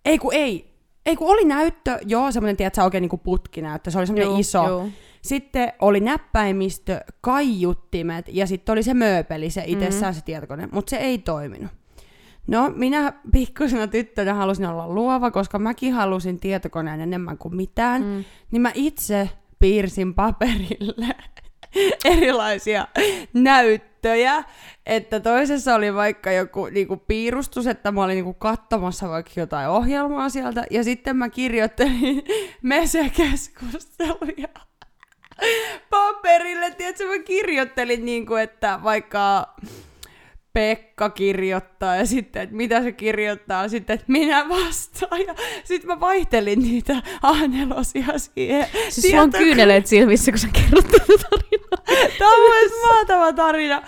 [0.05, 0.75] ei kun ei,
[1.07, 4.69] ei kun oli näyttö, joo, semmoinen, tiedätkö, oikein niin kuin putkinäyttö, se oli semmoinen iso.
[4.69, 4.91] juu.
[5.23, 10.19] Sitten oli näppäimistö, kaiuttimet ja sitten oli se mööpeli, se itsessään Mhm.
[10.19, 11.71] se tietokone, mutta se ei toiminut.
[12.47, 18.03] No, minä pikkusena tyttönä halusin olla luova, koska mäkin halusin tietokoneen enemmän kuin mitään.
[18.03, 18.25] Mm.
[18.51, 21.07] Niin mä itse piirsin paperille
[22.05, 22.89] erilaisia
[23.33, 24.45] näyttöjä,
[24.87, 30.29] että toisessa oli vaikka joku niinku piirustus, että mä olin niinku katsomassa vaikka jotain ohjelmaa
[30.29, 32.23] sieltä, ja sitten mä kirjoittelin
[32.63, 34.49] mesekeskusteluja
[35.91, 39.55] paperille, tiedätkö, mä kirjoittelin niinku, että vaikka
[40.53, 45.21] Pekka kirjoittaa ja sitten, että mitä se kirjoittaa, sitten, että minä vastaan.
[45.21, 48.67] Ja sitten mä vaihtelin niitä aanelosia siihen.
[48.89, 51.68] Siis sulla on kyyneleet silmissä, kun sä kerrot tätä tarinaa.
[52.19, 53.83] Tämä on myös mahtava tarina.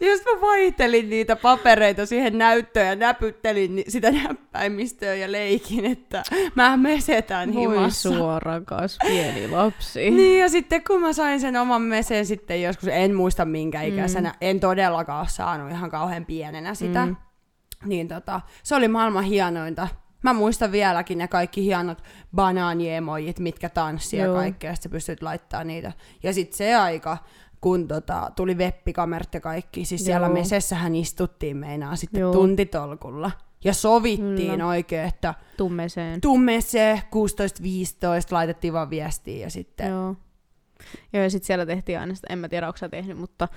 [0.00, 6.22] Just mä vaihtelin niitä papereita siihen näyttöön ja näpyttelin sitä näppäimistöä ja leikin, että
[6.54, 8.08] mä mesetän Voi himassa.
[8.10, 10.10] sua rakas pieni lapsi.
[10.22, 14.28] Niin, ja sitten kun mä sain sen oman mesen sitten joskus, en muista minkä ikäisenä,
[14.28, 14.36] mm.
[14.40, 17.16] en todellakaan ole saanut ihan kauhean pienenä sitä, mm.
[17.84, 19.88] niin tota, se oli maailman hienointa.
[20.22, 22.02] Mä muistan vieläkin ne kaikki hienot
[22.34, 25.92] banaanieemojit, mitkä tanssi ja kaikkea, ja sit sä pystyt laittaa niitä.
[26.22, 27.18] Ja sitten se aika,
[27.62, 30.34] kun tota, tuli webbikamerat ja kaikki, siis siellä Joo.
[30.34, 32.32] mesessähän istuttiin meinaa sitten Joo.
[32.32, 33.30] tuntitolkulla.
[33.64, 34.66] Ja sovittiin Kyllä.
[34.66, 36.20] oikein, että Tummeseen.
[36.20, 37.16] tumme se 16-15,
[38.30, 40.16] laitettiin vaan viestiä ja sitten Joo.
[41.12, 43.48] Joo, ja sitten siellä tehtiin aina sitä, en mä tiedä, onko sä tehnyt, mutta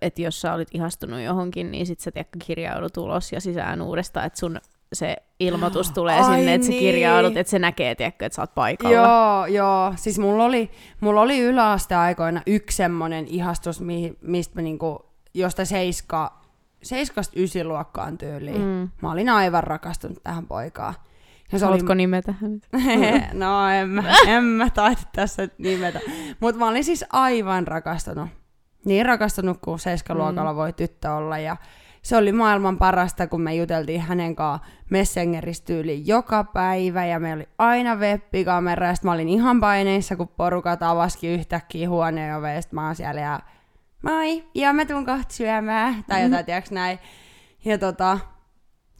[0.00, 4.26] että jos sä olit ihastunut johonkin, niin sit sä tiedätkö kirjaudut ulos ja sisään uudestaan,
[4.26, 4.60] että sun
[4.92, 6.78] se ilmoitus tulee Ai sinne, että niin.
[6.78, 8.96] sä kirjaudut, että se näkee, tiedätkö, että sä oot paikalla.
[8.96, 9.92] Joo, joo.
[9.96, 16.40] Siis mulla oli, mulla oli yläasteaikoina yksi semmonen ihastus, mi, mistä mä niinku, josta seiska,
[16.82, 18.62] seiskasta ysiluokkaan tyyliin.
[18.62, 18.88] Mm.
[19.02, 20.94] Mä olin aivan rakastunut tähän poikaan.
[21.52, 21.96] Ja se Haluatko oli...
[21.96, 22.68] nimetä hänet?
[23.32, 26.00] no en mä, en mä taida tässä nimetä.
[26.40, 28.28] Mutta mä olin siis aivan rakastunut.
[28.84, 30.56] Niin rakastunut kuin seiskaluokalla mm.
[30.56, 31.38] voi tyttö olla.
[31.38, 31.56] Ja
[32.02, 37.06] se oli maailman parasta, kun me juteltiin hänen kanssaan Messengeristä tyyliin joka päivä.
[37.06, 38.86] Ja meillä oli aina webbikamera.
[38.86, 42.56] Ja mä olin ihan paineissa, kun porukat avaskin yhtäkkiä huoneen oveen.
[42.56, 43.40] Ja mä oon siellä ja
[44.02, 46.04] moi, ja mä tuun kohta syömään.
[46.08, 46.98] Tai jotain, tiiäks näin.
[47.64, 48.18] Ja tota,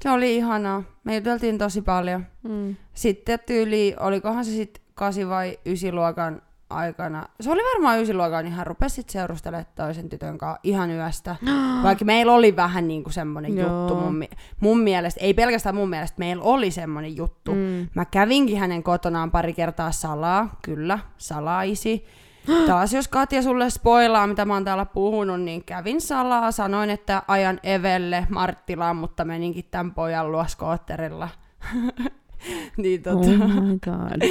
[0.01, 0.83] se oli ihanaa.
[1.05, 2.27] Me juteltiin tosi paljon.
[2.43, 2.77] Mm.
[2.95, 7.27] Sitten tyyli, olikohan se sitten 8 vai 9 luokan aikana.
[7.41, 11.37] Se oli varmaan 9 luokan, niin hän rupesi sitten seurustelemaan toisen tytön kanssa ihan yöstä.
[11.83, 13.69] Vaikka meillä oli vähän niinku semmonen Joo.
[13.69, 14.25] juttu mun,
[14.61, 17.55] mun mielestä, ei pelkästään mun mielestä, meillä oli semmonen juttu.
[17.55, 17.89] Mm.
[17.95, 22.07] Mä kävinkin hänen kotonaan pari kertaa salaa, kyllä, salaisi.
[22.67, 27.23] Taas jos Katja sulle spoilaa, mitä mä oon täällä puhunut, niin kävin salaa, sanoin, että
[27.29, 31.29] ajan Evelle Marttilaan, mutta meninkin tämän pojan luo skootterilla.
[32.77, 33.19] niin tota...
[33.19, 34.31] Oh my god.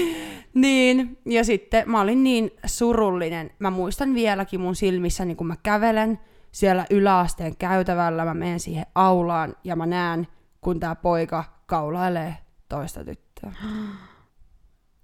[0.54, 3.52] Niin, ja sitten mä olin niin surullinen.
[3.60, 6.20] Mä muistan vieläkin mun silmissäni, kun mä kävelen
[6.52, 10.28] siellä yläasteen käytävällä, mä menen siihen aulaan ja mä näen,
[10.62, 12.38] kun tää poika kaulailee
[12.70, 13.52] toista tyttöä.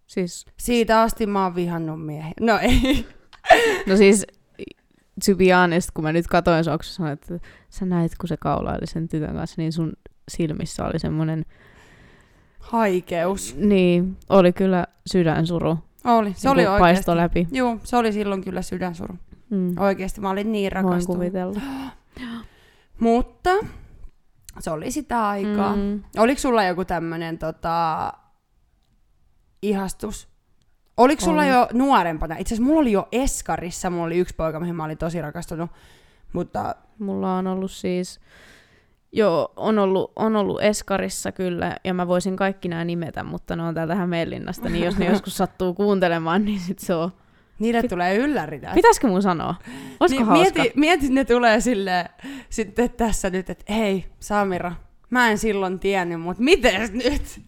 [0.07, 2.33] Siis, Siitä asti mä oon vihannut miehiä.
[2.39, 3.07] No ei.
[3.87, 4.27] no siis,
[5.25, 9.07] to be honest, kun mä nyt katoin sanoit, että sä näit, kun se kaulaili sen
[9.07, 9.93] tytön kanssa, niin sun
[10.29, 11.45] silmissä oli semmoinen,
[12.67, 13.55] Haikeus.
[13.55, 15.77] niin, oli kyllä sydänsuru.
[16.03, 16.33] Oli.
[16.33, 16.79] Se niin oli kuin oikeesti.
[16.79, 17.47] paisto läpi.
[17.51, 19.15] Joo, se oli silloin kyllä sydänsuru.
[19.49, 19.77] Mm.
[19.77, 21.17] Oikeesti, mä olin niin Voin rakastunut.
[21.17, 21.61] kuvitella.
[22.99, 23.49] Mutta
[24.59, 25.75] se oli sitä aikaa.
[25.75, 26.03] Mm.
[26.17, 28.13] Oliko sulla joku tämmönen tota,
[29.61, 30.27] ihastus?
[30.97, 31.49] Oliko sulla Oli.
[31.49, 32.35] jo nuorempana?
[32.37, 35.71] Itse asiassa mulla oli jo Eskarissa, mulla oli yksi poika, mihin mä olin tosi rakastunut.
[36.33, 38.19] Mutta Mulla on ollut siis,
[39.11, 43.63] joo, on ollut, on ollut Eskarissa kyllä, ja mä voisin kaikki nämä nimetä, mutta ne
[43.63, 47.11] on täältä Hämeenlinnasta, niin jos ne joskus sattuu kuuntelemaan, niin sit se on.
[47.59, 48.61] niille Pit- tulee ylläri.
[48.73, 49.55] Pitäisikö mun sanoa?
[49.99, 50.59] Olisiko niin, hauska?
[50.59, 52.05] mieti, mieti, ne tulee sille
[52.49, 54.73] sitten tässä nyt, että hei Samira,
[55.09, 57.41] mä en silloin tiennyt, mutta miten nyt?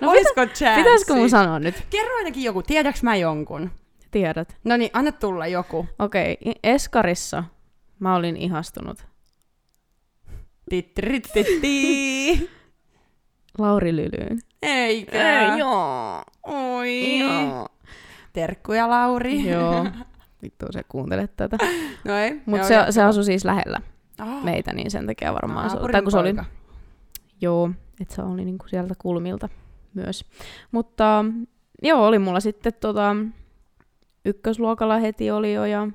[0.00, 0.82] No Olisiko chanssi?
[0.82, 1.74] Pitäisikö mun sanoa nyt?
[1.90, 3.70] Kerro ainakin joku, tiedäks mä jonkun?
[4.10, 4.56] Tiedät.
[4.64, 5.86] No niin, anna tulla joku.
[5.98, 6.52] Okei, okay.
[6.62, 7.44] Eskarissa
[7.98, 9.06] mä olin ihastunut.
[10.70, 12.50] Tittirittiti.
[13.58, 14.38] Lauri Lylyyn.
[14.62, 15.56] Eikä.
[15.58, 16.22] joo.
[16.42, 17.18] Oi.
[17.18, 17.68] Joo.
[18.32, 19.50] Terkkuja Lauri.
[19.50, 19.86] joo.
[20.42, 21.56] Vittu se kuuntelet tätä.
[22.04, 22.40] No ei.
[22.46, 23.80] Mutta se, se asui siis lähellä
[24.20, 25.80] oh, meitä, niin sen takia varmaan se oli.
[25.80, 26.34] naapurin Tai kun se oli,
[27.40, 29.48] joo, että se oli niinku sieltä kulmilta
[29.94, 30.24] myös.
[30.70, 31.24] Mutta
[31.82, 33.16] joo, oli mulla sitten tota,
[34.24, 35.88] ykkösluokalla heti oli jo ja,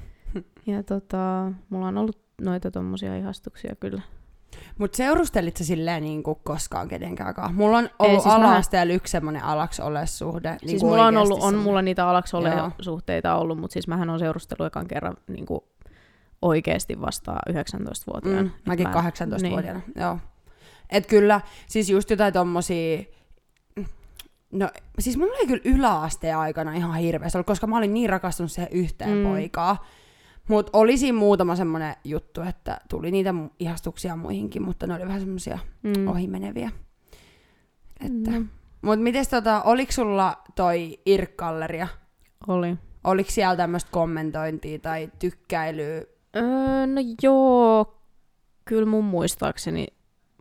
[0.66, 4.02] ja tota, mulla on ollut noita tommosia ihastuksia kyllä.
[4.78, 7.52] Mut seurustelit sä silleen niin kuin koskaan kenenkään kanssa?
[7.52, 10.50] Mulla on ollut siis siis mä- ala-asteella yksi semmonen alaks suhde.
[10.50, 12.70] Niin Siis kuin mulla on, ollut, on mulla niitä alaksi Joo.
[12.80, 15.60] suhteita ollut, mutta siis mähän on seurustellut ekan kerran niin kuin
[16.42, 18.42] oikeasti vasta 19-vuotiaana.
[18.42, 20.02] Mm, mäkin mä- 18-vuotiaana, niin.
[20.02, 20.18] joo.
[20.90, 23.02] Et kyllä, siis just jotain tommosia,
[24.52, 28.52] No siis mulla oli kyllä yläasteen aikana ihan hirveästi ollut, koska mä olin niin rakastunut
[28.52, 29.22] siihen yhteen mm.
[29.22, 29.76] poikaan.
[30.48, 35.20] Mutta oli siinä muutama semmoinen juttu, että tuli niitä ihastuksia muihinkin, mutta ne oli vähän
[35.20, 36.08] semmoisia mm.
[36.08, 36.70] ohimeneviä.
[38.00, 38.30] Että.
[38.30, 38.48] Mm.
[38.82, 41.88] Mutta mites tota, oliko sulla toi IRK-galleria?
[42.48, 42.76] Oli.
[43.04, 46.02] Oliko siellä tämmöistä kommentointia tai tykkäilyä?
[46.36, 47.98] Öö, no joo,
[48.64, 49.86] kyllä mun muistaakseni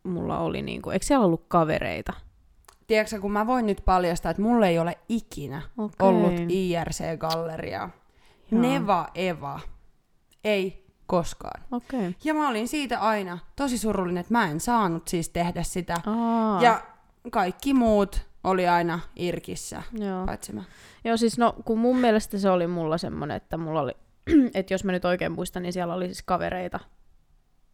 [0.04, 2.14] mulla oli niinku, eikö siellä ollut kavereita?
[2.88, 5.96] Tiedätkö, kun mä voin nyt paljastaa, että mulla ei ole ikinä Okei.
[6.00, 7.90] ollut IRC-galleriaa.
[8.52, 9.60] Neva Eva.
[10.48, 11.64] Ei koskaan.
[11.72, 12.14] Okay.
[12.24, 15.96] Ja mä olin siitä aina tosi surullinen, että mä en saanut siis tehdä sitä.
[16.06, 16.82] Aa, Ja
[17.32, 20.26] kaikki muut oli aina Irkissä, joo.
[20.26, 20.64] paitsi mä.
[21.04, 23.92] Joo, siis no, kun mun mielestä se oli mulla semmonen, että mulla oli,
[24.54, 26.80] että jos mä nyt oikein muistan, niin siellä oli siis kavereita.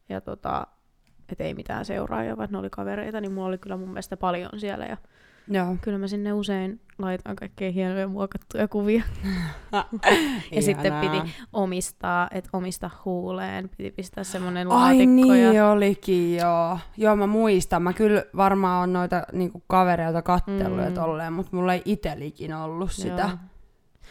[0.09, 0.67] Ja tota,
[1.29, 4.49] et ei mitään seuraajia, vaan ne oli kavereita, niin mulla oli kyllä mun mielestä paljon
[4.57, 4.85] siellä.
[4.85, 4.97] Ja
[5.47, 5.75] Joo.
[5.81, 9.03] kyllä mä sinne usein laitan kaikkea hienoja muokattuja kuvia.
[10.51, 11.17] Ja sitten piti
[11.53, 15.05] omistaa, että omista huuleen, piti pistää semmonen Ai laatikko.
[15.11, 15.69] niin ja...
[15.69, 16.79] olikin, joo.
[16.97, 17.81] Joo, mä muistan.
[17.81, 20.93] Mä kyllä varmaan on noita niinku, kavereilta kattellut Mm.
[20.93, 23.21] tolleen, mutta mulla ei itelikin ollut sitä.
[23.21, 23.29] Joo.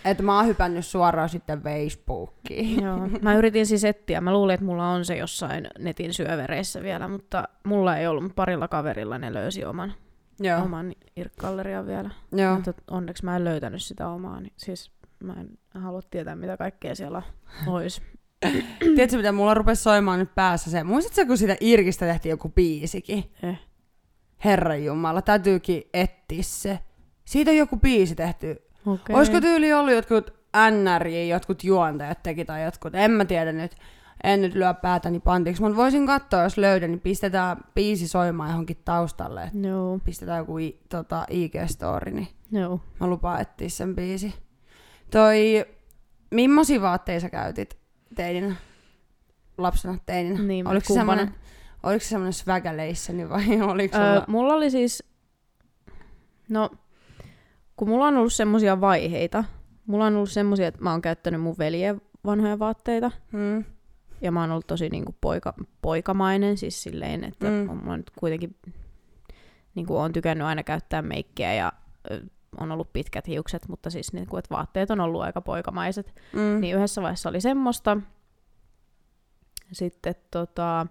[0.04, 2.82] Että mä oon hypännyt suoraan sitten Facebookiin.
[2.82, 3.08] Joo.
[3.22, 4.20] Mä yritin siis etsiä.
[4.20, 8.34] Mä luulin, että mulla on se jossain netin syövereissä vielä, mutta mulla ei ollut.
[8.34, 9.92] Parilla kaverilla ne löysi oman,
[10.40, 10.62] Joo.
[10.62, 12.10] oman irkkallerian vielä.
[12.32, 12.54] Joo.
[12.54, 14.40] Mutta onneksi mä en löytänyt sitä omaa.
[14.40, 14.92] Niin siis
[15.22, 17.22] mä en halua tietää, mitä kaikkea siellä
[17.66, 18.02] olisi.
[18.94, 20.84] Tiedätkö, mitä mulla rupesi soimaan nyt päässä se?
[20.84, 23.32] Muistatko, kun siitä Irkistä tehtiin joku biisikin?
[23.42, 23.60] Eh.
[24.44, 26.78] Herran Jumala, täytyykin etsiä se.
[27.24, 28.62] Siitä on joku biisi tehty.
[28.86, 29.16] Okay.
[29.16, 30.30] Olisiko tyyli ollut jotkut
[30.70, 33.76] NRJ, jotkut juontajat teki tai jotkut, en mä tiedä nyt.
[34.22, 38.76] En nyt lyö päätäni pantiksi, mutta voisin katsoa, jos löydän, niin pistetään biisi soimaan johonkin
[38.84, 39.50] taustalle.
[39.62, 42.80] Joo, pistetään joku i, tota, IG-story, niin joo.
[43.00, 44.34] mä lupaan etsiä sen biisi.
[45.10, 45.64] Toi,
[46.30, 47.78] millaisia vaatteita sä käytit
[48.14, 48.56] teininä?
[49.58, 50.42] Lapsena teininä?
[50.42, 51.34] Niin, oliko, se semmonen,
[51.82, 54.24] oliko se semmonen swagaleissani vai oliko Öö, sulla?
[54.28, 55.04] mulla oli siis,
[56.48, 56.70] no,
[57.76, 59.44] kun mulla on ollut semmosia vaiheita,
[59.86, 63.64] mulla on ollut semmosia, että mä oon käyttänyt mun veljen vanhoja vaatteita, Hmm.
[64.22, 67.68] Ja mä oon ollut tosi niinku poika, poikamainen, siis silleen, että mm.
[67.68, 68.56] On mulla nyt kuitenkin
[69.74, 71.72] niinku on tykännyt aina käyttää meikkiä ja
[72.60, 76.14] on ollut pitkät hiukset, mutta siis niinku, että vaatteet on ollut aika poikamaiset.
[76.32, 76.60] Mm.
[76.60, 77.96] Niin yhdessä vaiheessa oli semmoista.
[79.72, 80.86] Sitten tota,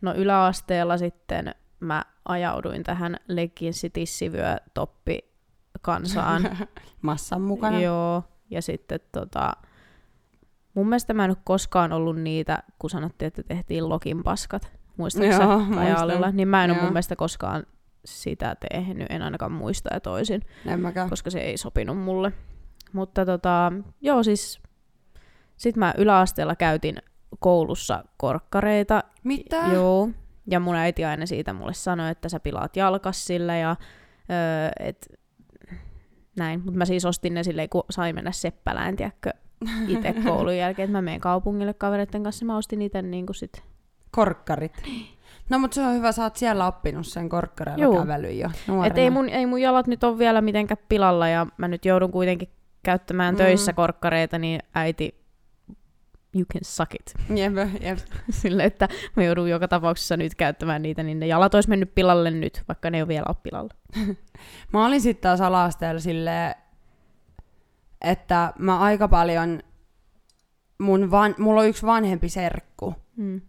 [0.00, 5.18] no yläasteella sitten mä ajauduin tähän leggingsi tissivyö toppi
[5.82, 6.56] kansaan.
[7.02, 7.80] Massan mukana.
[7.80, 9.52] Joo, ja sitten tota,
[10.76, 14.72] mun mielestä mä en ole koskaan ollut niitä, kun sanottiin, että tehtiin lokin paskat.
[14.96, 15.74] Muistatko Joo, sä muistan.
[15.74, 16.30] Kajaalilla?
[16.30, 17.66] Niin mä en ole mun mielestä koskaan
[18.04, 21.10] sitä tehnyt, en ainakaan muista ja toisin En mäkään.
[21.10, 22.32] koska se ei sopinut mulle.
[22.92, 24.60] Mutta tota, joo siis,
[25.56, 26.96] sit mä yläasteella käytin
[27.38, 29.04] koulussa korkkareita.
[29.24, 29.64] Mitä?
[29.72, 30.08] Joo,
[30.46, 33.76] ja mun äiti aina siitä mulle sanoi, että sä pilaat jalkas sillä ja
[34.30, 35.08] öö, et,
[36.38, 36.60] näin.
[36.60, 39.30] Mutta mä siis ostin ne silleen, kun sain mennä seppälään, tiedätkö,
[39.88, 43.62] itse koulun jälkeen, että mä menen kaupungille kavereiden kanssa, mä ostin itse niin kuin sit.
[44.10, 44.82] Korkkarit.
[45.50, 47.98] No mutta se on hyvä, sä oot siellä oppinut sen korkkareilla Juu.
[47.98, 48.86] kävelyn jo nuorena.
[48.86, 52.10] Et ei mun, ei mun jalat nyt ole vielä mitenkään pilalla ja mä nyt joudun
[52.12, 52.48] kuitenkin
[52.82, 53.38] käyttämään Mm.
[53.38, 55.20] töissä korkkareita, niin äiti,
[56.34, 57.14] you can suck it.
[57.36, 57.98] Jep, jep.
[58.30, 62.30] Sille, että mä joudun joka tapauksessa nyt käyttämään niitä, niin ne jalat olisi mennyt pilalle
[62.30, 63.74] nyt, vaikka ne ei ole vielä ole pilalla.
[64.72, 66.54] Mä olin sitten taas ala-asteella silleen,
[68.00, 69.60] että mä aika paljon,
[70.78, 73.40] mun van, mulla on yksi vanhempi serkku, Mm.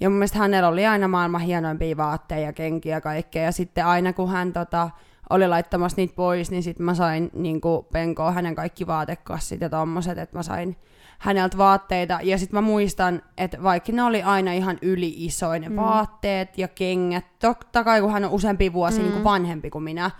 [0.00, 3.86] ja mun mielestä hänellä oli aina maailman hienoimpia vaatteita ja kenkiä ja kaikkea, ja sitten
[3.86, 4.90] aina kun hän tota,
[5.30, 10.18] oli laittamassa niitä pois, niin sitten mä sain niinku, penkoa hänen kaikki vaatekassit ja tommoset,
[10.18, 10.76] että mä sain
[11.18, 12.18] häneltä vaatteita.
[12.22, 15.76] Ja sitten mä muistan, että vaikka ne oli aina ihan yli isoin ne Mm.
[15.76, 19.08] vaatteet ja kengät, totta kai kun hän on useampi vuosi Mm.
[19.10, 20.10] niin vanhempi kuin minä,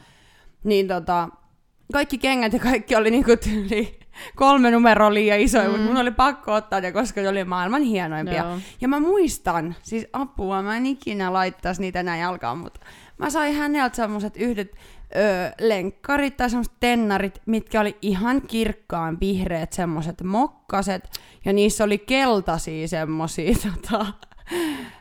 [0.65, 1.29] niin tota,
[1.93, 4.01] kaikki kengät ja kaikki oli niinku tyyli
[4.37, 5.71] kolme numeroa liian isoja, mm.
[5.71, 8.45] Mutta mun oli pakko ottaa ne, koska ne oli maailman hienoimpia.
[8.45, 8.59] Joo.
[8.81, 12.81] Ja mä muistan, siis apua, mä en ikinä laittaisi niitä näin jalkaan, mutta
[13.19, 14.77] mä sain häneltä semmoset yhdet
[15.17, 21.11] öö, lenkkarit tai semmoset tennarit, mitkä oli ihan kirkkaan vihreät semmoset mokkaset,
[21.45, 24.07] ja niissä oli keltaisia semmosia tota,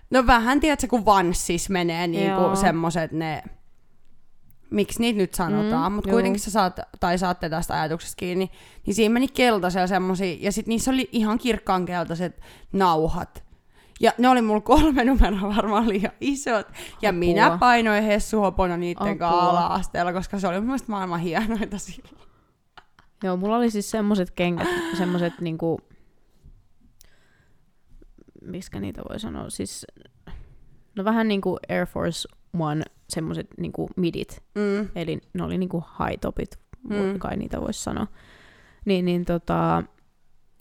[0.09, 3.43] no vähän tiedätkö, kun vanssis menee niinku semmoset ne,
[4.69, 8.51] miksi niitä nyt sanotaan, Mm, mutta kuitenkin sä saat, tai saatte tästä ajatuksesta kiinni,
[8.85, 13.43] niin siinä meni keltaisia semmosia, ja sit niissä oli ihan kirkkaan keltaiset nauhat.
[14.01, 16.67] Ja ne oli mulla kolme numeroa varmaan liian isot.
[17.01, 17.19] Ja Apua.
[17.19, 19.49] minä painoin Hessu Hopona niitten kanssa Apua.
[19.49, 22.15] ala-asteella, koska se oli mun mielestä maailman hienointa silloin.
[23.23, 25.79] Joo, mulla oli siis semmoset kengät, semmoset niinku,
[28.41, 29.85] miksi niitä voi sanoa, siis
[30.95, 32.29] no vähän niinku Air Force
[32.59, 34.87] One, semmoset niinku midit, Mm.
[34.95, 37.19] eli ne oli niinku high topit, Mm.
[37.19, 38.07] kai niitä voisi sanoa.
[38.85, 39.83] Niin, niin tota,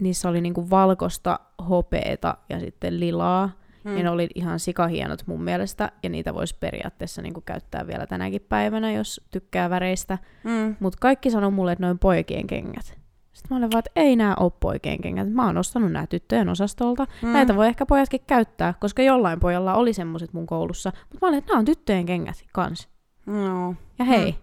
[0.01, 3.51] niissä oli niinku valkosta, hopeeta ja sitten lilaa.
[3.85, 3.97] Mm.
[3.97, 8.47] Ja ne oli ihan sikahienot mun mielestä, ja niitä voisi periaatteessa niinku käyttää vielä tänäkin
[8.49, 10.19] päivänä, jos tykkää väreistä.
[10.45, 10.77] Mm.
[10.81, 12.98] Mutta kaikki sanoi mulle, että noin poikien kengät.
[13.39, 15.33] Sitten mä olin vaan, että ei nämä ole poikien kengät.
[15.33, 17.07] Mä oon ostanut nämä tyttöjen osastolta.
[17.23, 17.29] Mm.
[17.33, 20.93] Näitä voi ehkä pojatkin käyttää, koska jollain pojalla oli semmoset mun koulussa.
[21.11, 22.89] Mutta mä olin, että nämä on tyttöjen kengät kans.
[23.27, 23.75] No.
[23.99, 24.39] Ja hei, Mm.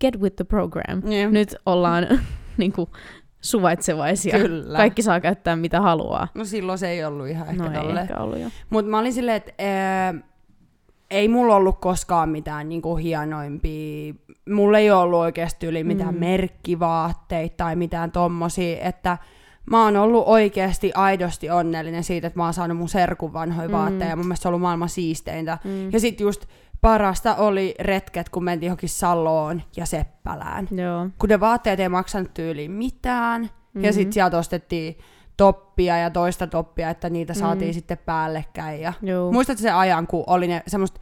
[0.00, 1.02] get with the program.
[1.12, 1.30] Jep.
[1.30, 2.06] Nyt ollaan
[2.58, 2.88] niinku
[3.40, 4.38] suvaitsevaisia.
[4.38, 4.76] Kyllä.
[4.78, 6.28] Kaikki saa käyttää mitä haluaa.
[6.34, 7.98] No silloin se ei ollut ihan ehkä no ei tolleen.
[7.98, 8.48] ehkä ollut jo.
[8.70, 10.14] Mutta mä olin silleen, että ää,
[11.10, 14.14] ei mulla ollut koskaan mitään niinku hienoimpia,
[14.50, 16.20] mulla ei ollut oikeasti yli mitään mm.
[16.20, 16.20] Mm.
[16.20, 19.18] merkkivaatteita tai mitään tommosia, että
[19.70, 23.74] mä oon ollut oikeasti aidosti onnellinen siitä, että mä oon saanut mun serkun vanhoja mm.
[23.74, 23.78] Mm.
[23.78, 25.58] vaatteita ja mun mielestä se on ollut maailman siisteintä.
[25.64, 25.92] Mm.
[25.92, 26.46] Ja sit just
[26.80, 30.68] parasta oli retket, kun mentiin johonkin Saloon ja Seppälään.
[30.70, 31.08] Joo.
[31.18, 33.84] Kun ne vaatteet ei maksanut tyyliin mitään, mm-hmm.
[33.84, 33.94] ja Mhm.
[33.94, 34.98] sitten sieltä ostettiin
[35.36, 37.74] toppia ja toista toppia, että niitä saatiin Mm.
[37.74, 38.80] sitten päällekkäin.
[38.80, 39.32] Ja Joo.
[39.32, 41.00] Muistatko se ajan, kun oli ne semmoista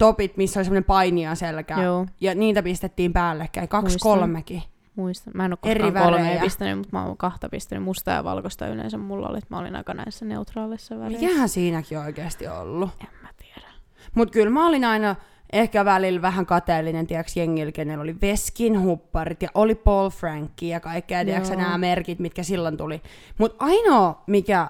[0.00, 2.06] topit, missä oli semmoinen painija selkä, Joo.
[2.20, 4.12] ja niitä pistettiin päällekkäin, kaksi Muistan.
[4.18, 4.62] kolmekin.
[4.96, 5.32] Muistan.
[5.36, 6.40] Mä en ole Eri kolmea värejä.
[6.40, 7.84] pistänyt, mutta mä oon kahta pistänyt.
[7.84, 11.26] Musta ja valkoista yleensä mulla oli, että mä olin aika näissä neutraaleissa väreissä.
[11.26, 12.90] Mikähän siinäkin oikeasti ollut?
[13.00, 13.68] En mä tiedä.
[14.14, 15.16] Mutta kyllä mä olin aina
[15.52, 20.80] ehkä välillä vähän kateellinen, tiedäks jengillä, kenellä oli Veskin hupparit ja oli Paul Frankie ja
[20.80, 23.02] kaikkea, tiedäks nämä merkit, mitkä silloin tuli.
[23.38, 24.68] Mutta ainoa, mikä...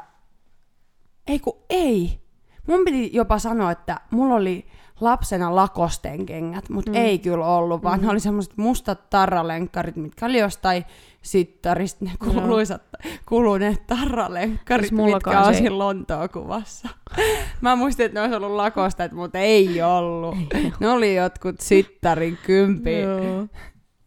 [1.26, 2.20] Ei kun ei.
[2.66, 4.66] Mun piti jopa sanoa, että mulla oli
[5.00, 6.96] lapsena lakosten kengät, mutta mm.
[6.96, 8.06] Ei kyllä ollut, vaan mm.
[8.06, 10.84] ne oli semmoiset mustat tarralenkkarit, mitkä oli jostain
[11.22, 12.82] sittarista, ne kuuluisat,
[13.28, 16.88] kuluneet tarralenkkarit, Siis mitkä on ei- siinä Lontoon kuvassa.
[17.60, 20.36] Mä muistin, että ne olisi ollut lakostet, mutta ei ollut.
[20.80, 23.00] Ne oli jotkut sittarin kympi.
[23.00, 23.46] Joo.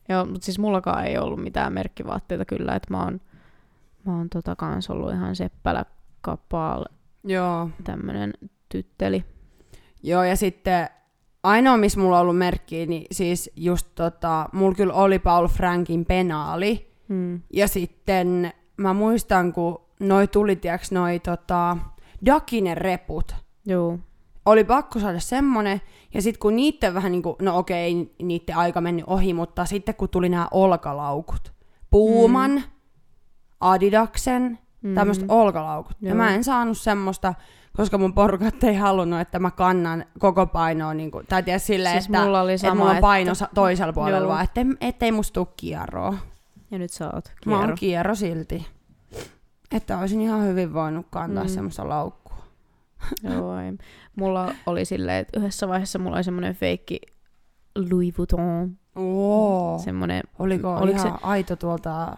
[0.10, 3.22] Joo, mutta siis mullakaan ei ollut mitään merkkivaatteita kyllä, että mä oon,
[4.06, 5.86] mä oon tota kans ollut ihan seppälä
[6.22, 6.86] kapaal
[7.24, 7.70] Joo.
[7.84, 8.34] tämmönen
[8.70, 9.26] tytteli.
[10.04, 10.90] Joo, ja sitten
[11.44, 16.06] ainoa, missä mulla on ollut merkkiä, niin siis just tota, mulla kyllä oli Paul Frankin
[16.06, 16.94] penaali.
[17.08, 17.42] Mm.
[17.54, 21.78] Ja sitten mä muistan, kun noi tuli, tiiäks, noi tota,
[22.26, 23.36] Dakinen reput.
[23.66, 24.00] Joo.
[24.46, 25.82] Oli pakko saada semmonen,
[26.14, 29.96] ja sitten kun niitten vähän niinku, no okei, ei niitten aika mennyt ohi, mutta sitten
[29.96, 31.54] kun tuli nämä olkalaukut,
[31.90, 32.64] Puuman, mm.
[33.60, 34.96] Adidaksen, Mm.
[34.96, 35.98] tämmöiset olkalaukut.
[36.02, 36.18] Ja Joo.
[36.18, 37.34] mä en saanut semmoista,
[37.78, 41.94] koska mun porukat ei halunnut, että mä kannan koko painoa, niin kuin, tai tiedä silleen,
[41.96, 44.28] Siis että, mulla oli että sama, mulla on paino että- toisella puolella, Joo.
[44.30, 46.18] vaan ettei, ettei musta tuu kierroa.
[46.72, 47.76] Ja nyt sä oot Mä oon kierro.
[47.76, 48.68] kierro silti.
[49.72, 51.50] Että olisin ihan hyvin voinut kantaa mm.
[51.50, 51.54] Mm.
[51.54, 52.38] semmoista laukkua.
[53.24, 53.74] Joo, ei.
[54.16, 57.00] Mulla oli silleen, että yhdessä vaiheessa mulla oli semmonen feikki
[57.92, 58.78] Louis Vuitton.
[58.96, 59.80] Oo.
[59.84, 62.18] Semmonen, Oliko oliko ihan aito tuolta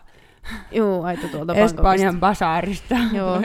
[0.72, 1.54] joo, aito tuolta.
[1.56, 2.96] Espanjan basaarista?
[3.14, 3.42] Joo.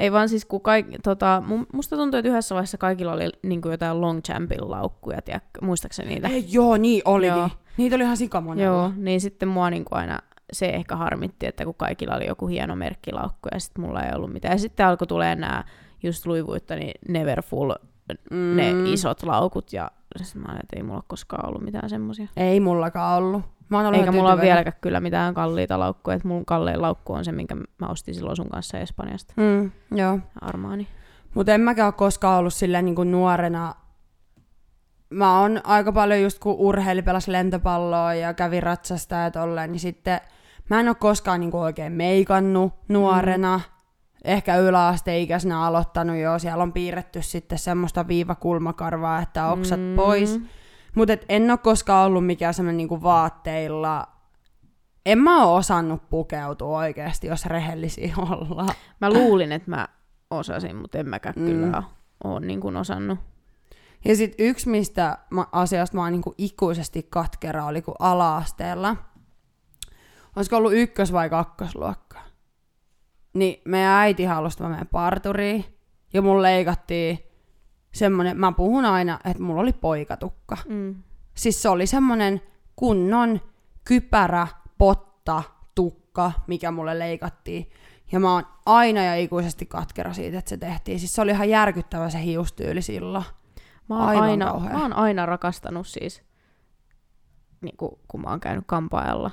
[0.00, 3.60] Ei vaan siis, kun kaik, tota, mu- musta tuntuu, että yhdessä vaiheessa kaikilla oli niin
[3.62, 6.28] kuin jotain long champin laukkuja, tiedätkö, muistaakseni niitä?
[6.28, 7.36] Ei, joo, niin olikin.
[7.36, 7.50] Joo.
[7.76, 8.64] Niitä oli ihan sikamonella.
[8.76, 10.18] Joo, niin sitten mua niin kuin aina
[10.52, 14.32] se ehkä harmitti, että kun kaikilla oli joku hieno merkkilaukku ja sitten mulla ei ollut
[14.32, 14.52] mitään.
[14.54, 15.64] Ja sitten alkoi tulee nämä
[16.02, 17.72] just Louis Vuittonin Neverfull,
[18.30, 18.56] Mm.
[18.56, 22.26] ne isot laukut ja sitten mä olin, että ei mulla koskaan ollut mitään semmosia.
[22.36, 23.42] Ei mullakaan ollut.
[23.70, 27.12] Mä oon ollut Eikä mulla ole vieläkään kyllä mitään kalliita laukkuja, että mun kallein laukku
[27.12, 30.18] on se, minkä mä ostin silloin sun kanssa Espanjasta, Mm, joo.
[30.40, 30.88] Armaani.
[31.34, 33.74] Mutta en mäkään ole koskaan ollut silleen niin kuin nuorena.
[35.10, 39.80] Mä oon aika paljon just kun urheili, pelas lentopalloa ja kävi ratsasta ja tolleen, niin
[39.80, 40.20] sitten
[40.70, 43.56] mä en ole koskaan niin kuin oikein meikannut nuorena.
[43.56, 43.78] Mm.
[44.24, 46.38] Ehkä yläasteikäisenä aloittanut jo.
[46.38, 49.96] Siellä on piirretty sitten semmoista viivakulmakarvaa, että oksat mm.
[49.96, 50.40] pois.
[50.98, 54.08] Mutta en ole koskaan ollut mikään semmoinen niinku vaatteilla.
[55.06, 58.68] En mä oo osannut pukeutua oikeasti, jos rehellisiä ollaan.
[59.00, 59.88] Mä luulin, että mä
[60.30, 61.44] osasin, mutta en mäkään Mm.
[61.46, 61.82] kyllä
[62.24, 63.18] ole niin kuin osannut.
[64.04, 68.96] Ja sitten yksi, mistä mä, asiasta mä oon niinku ikuisesti katkera, oli kun ala-asteella.
[70.36, 72.18] Olisiko ollut ykkös- vai kakkosluokka?
[73.34, 75.64] Niin meidän äiti halusi, että mä menen parturiin.
[76.12, 77.18] Ja mun leikattiin
[77.92, 80.56] semmonen, mä puhun aina, että mulla oli poikatukka.
[80.68, 80.94] Mm.
[81.34, 82.42] Siis se oli semmonen
[82.76, 83.40] kunnon
[83.84, 84.46] kypärä,
[84.78, 85.42] potta,
[85.74, 87.70] tukka, mikä mulle leikattiin.
[88.12, 90.98] Ja mä oon aina ja ikuisesti katkera siitä, että se tehtiin.
[90.98, 93.24] Siis se oli ihan järkyttävä se hiustyyli silloin.
[93.88, 94.72] Mä oon, Aivan aina, kauhea.
[94.72, 96.22] mä oon aina rakastanut siis,
[97.60, 99.30] niin kuin, kun mä oon käynyt kampaajalla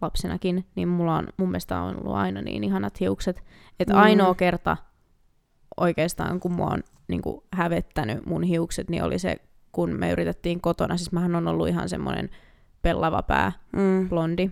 [0.00, 3.44] lapsenakin, niin mulla on, mun mielestä on ollut aina niin ihanat hiukset.
[3.80, 4.00] Että Mm.
[4.00, 4.76] ainoa kerta
[5.76, 9.36] oikeastaan, kun mua on niin kuin, hävettänyt mun hiukset, niin oli se,
[9.72, 12.30] kun me yritettiin kotona, siis mähän on ollut ihan semmoinen
[12.82, 14.50] pellava pää, Mm, blondi,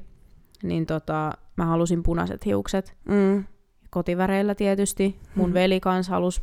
[0.62, 3.44] niin tota, mä halusin punaiset hiukset, mm,
[3.90, 5.20] kotiväreillä tietysti.
[5.34, 5.54] Mun Mhm.
[5.54, 6.42] veli kanssa halusi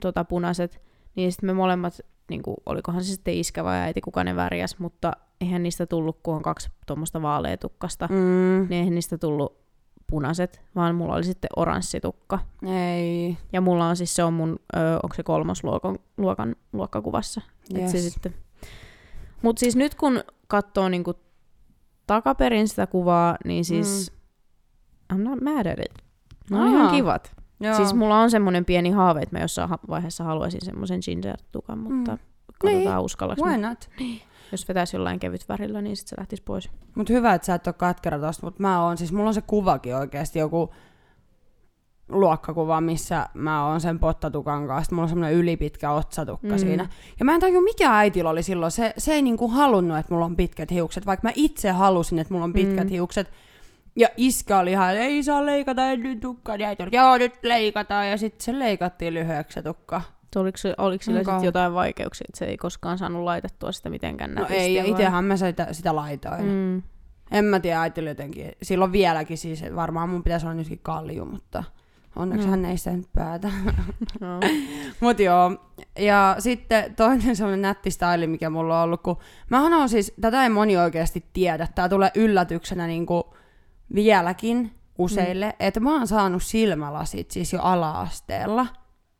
[0.00, 0.80] tota, punaiset.
[1.16, 2.00] Niin sitten me molemmat,
[2.30, 6.18] niin kuin, olikohan se sitten iskä vai äiti, kuka ne värjäs, mutta eihän niistä tullut,
[6.22, 8.16] kun on kaksi tuommoista vaaleetukkasta, mm.
[8.16, 8.66] mm.
[8.70, 9.63] niin eihän niistä tullut
[10.06, 12.38] punaiset, vaan mulla oli sitten oranssitukka.
[12.66, 13.36] Ei.
[13.52, 17.40] Ja mulla on siis, se on mun, ö, onko se kolmosluokan luokan, luokkakuvassa.
[17.78, 17.92] Yes.
[17.92, 18.34] Se sitten.
[19.42, 21.14] Mut siis nyt kun katsoo niinku
[22.06, 24.12] takaperin sitä kuvaa, niin siis
[25.12, 25.16] mm.
[25.16, 26.04] I'm not mad at it.
[26.50, 27.32] Ne on ihan kivat.
[27.60, 27.74] Joo.
[27.76, 32.18] Siis mulla on semmoinen pieni haave, että mä jossain vaiheessa haluaisin semmoisen ginger-tukan, mutta Mm.
[32.62, 33.90] katsotaan Niin, uskallaks Why not?
[34.54, 36.70] Jos vetäisi jollain kevyt värillä, niin sit se lähtisi pois.
[36.94, 39.42] Mut hyvä, että sä et ole katkera tosta, mutta mä oon, siis mulla on se
[39.46, 40.74] kuvakin oikeasti joku
[42.08, 44.94] luokkakuva, missä mä oon sen pottatukan kanssa.
[44.94, 46.58] Mulla on semmoinen ylipitkä otsatukka Mm.
[46.58, 46.88] siinä.
[47.18, 48.72] Ja mä en tajua, mikä äitillä oli silloin.
[48.72, 52.34] Se, se ei niinku halunnut, että mulla on pitkät hiukset, vaikka mä itse halusin, että
[52.34, 52.82] mulla on pitkät Mm.
[52.84, 52.90] mm.
[52.90, 53.30] hiukset.
[53.96, 56.56] Ja iskä oli ihan, ei saa leikata ennen tukkaa.
[56.56, 58.10] Ja äiti oli, joo nyt leikataan.
[58.10, 60.02] Ja sitten se leikattiin lyhyeksi se tukka.
[60.36, 61.32] Oliko, se, oliko sillä Onko?
[61.32, 65.24] sit jotain vaikeuksia, että se ei koskaan saanut laitettua sitä mitenkään No ei, ja itsehän
[65.24, 66.44] mä sitä, sitä laitoin.
[66.44, 66.50] Mm.
[66.50, 66.82] Mm.
[67.30, 68.52] En mä tiedä, äitillä jotenkin.
[68.62, 71.64] Silloin vieläkin siis, varmaan mun pitäisi olla nytkin kalju, mutta
[72.16, 72.50] onneksi No.
[72.50, 73.48] hän ei sitä nyt päätä.
[74.20, 74.40] No.
[75.00, 75.56] Mut joo.
[75.98, 79.16] Ja sitten toinen semmonen nätti style, mikä mulla on ollut, kun
[79.50, 83.34] mähän on siis, tätä ei moni oikeasti tiedä, tää tulee yllätyksenä niinku
[83.94, 85.56] vieläkin useille, mm.
[85.60, 88.66] että mä oon saanut silmälasit siis jo ala-asteella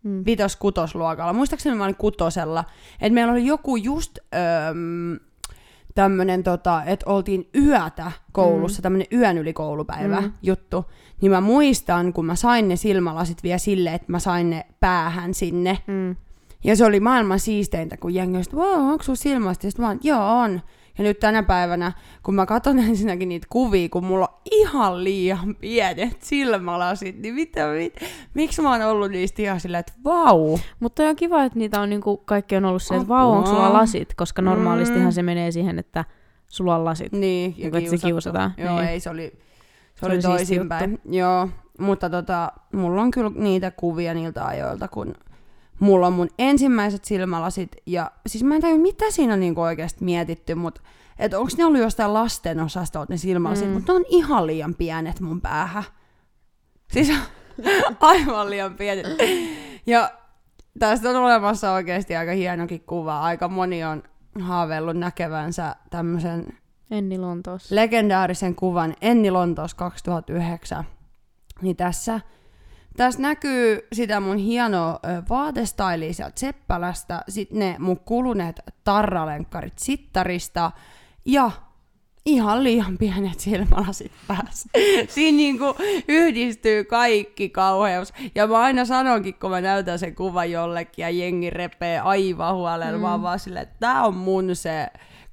[0.05, 0.23] Mm.
[0.27, 1.33] vitos-kutosluokalla.
[1.33, 2.65] Muistaakseni mä olin kutosella.
[3.01, 5.19] Että meillä oli joku just öm,
[5.95, 8.83] tämmönen, tota, että oltiin yötä koulussa, mm.
[8.83, 10.33] tämmönen yön yli koulupäivä Mm.
[10.43, 10.85] juttu.
[11.21, 15.35] Niin mä muistan, kun mä sain ne silmälasit vielä silleen, että mä sain ne päähän
[15.35, 15.79] sinne.
[15.87, 16.17] Mm.
[16.65, 19.65] Ja se oli maailman siisteintä, kun jengi oli, wow, onko sun silmälasit?
[19.65, 20.61] Ja sit mä joo on.
[20.99, 21.93] Ja nyt tänä päivänä,
[22.23, 27.67] kun mä katson ensinnäkin niitä kuvia, kun mulla on ihan liian pienet silmälasit, niin mitä,
[27.67, 27.95] mit,
[28.35, 30.59] miksi mä oon ollut niistä ihan silleen, että vau.
[30.81, 33.73] Mutta on kiva, että niitä on niinku, kaikki on ollut silleen, että vau, onko sulla
[33.73, 34.15] lasit?
[34.15, 35.13] Koska normaalistihan Mm.
[35.13, 36.05] se menee siihen, että
[36.49, 37.13] sulla on lasit.
[37.13, 38.89] Niin, ja että se kiusataan, Joo, niin.
[38.89, 39.33] ei, se oli,
[39.95, 41.01] se Se oli oli toisinpäin.
[41.11, 45.15] Joo, mutta tota, mulla on kyllä niitä kuvia niiltä ajoilta, kun
[45.81, 50.05] mulla on mun ensimmäiset silmälasit, ja siis mä en tajua, mitä siinä on niinku oikeasti
[50.05, 50.81] mietitty, mutta
[51.19, 53.73] että onko ne ollut jostain lasten osastolta ne silmälasit, Mm.
[53.75, 55.85] mutta ne on ihan liian pienet mun päähän.
[56.93, 57.13] Siis
[58.01, 59.07] aivan liian pienet.
[59.87, 60.11] Ja
[60.79, 63.21] tästä on olemassa oikeasti aika hienokin kuva.
[63.21, 64.03] Aika moni on
[64.41, 66.47] haaveillut näkevänsä tämmöisen
[66.91, 67.75] Enni Lontoossa.
[67.75, 70.85] legendaarisen kuvan Enni Lontoos 2009.
[71.63, 72.21] Niin tässä,
[72.97, 80.71] tässä näkyy sitä mun hienoa vaatestailia sieltä Seppälästä, sitten ne mun kuluneet tarralenkkarit sittarista
[81.25, 81.51] ja
[82.27, 84.69] ihan liian pienet silmälasit päässä.
[85.09, 85.65] Siinä niinku
[86.09, 88.13] yhdistyy kaikki kauheus.
[88.35, 92.99] Ja mä aina sanonkin, kun mä näytän sen kuvan jollekin ja jengi repee aivan huolella,
[92.99, 93.05] mm.
[93.05, 94.87] oon vaan silleen, että tää on mun se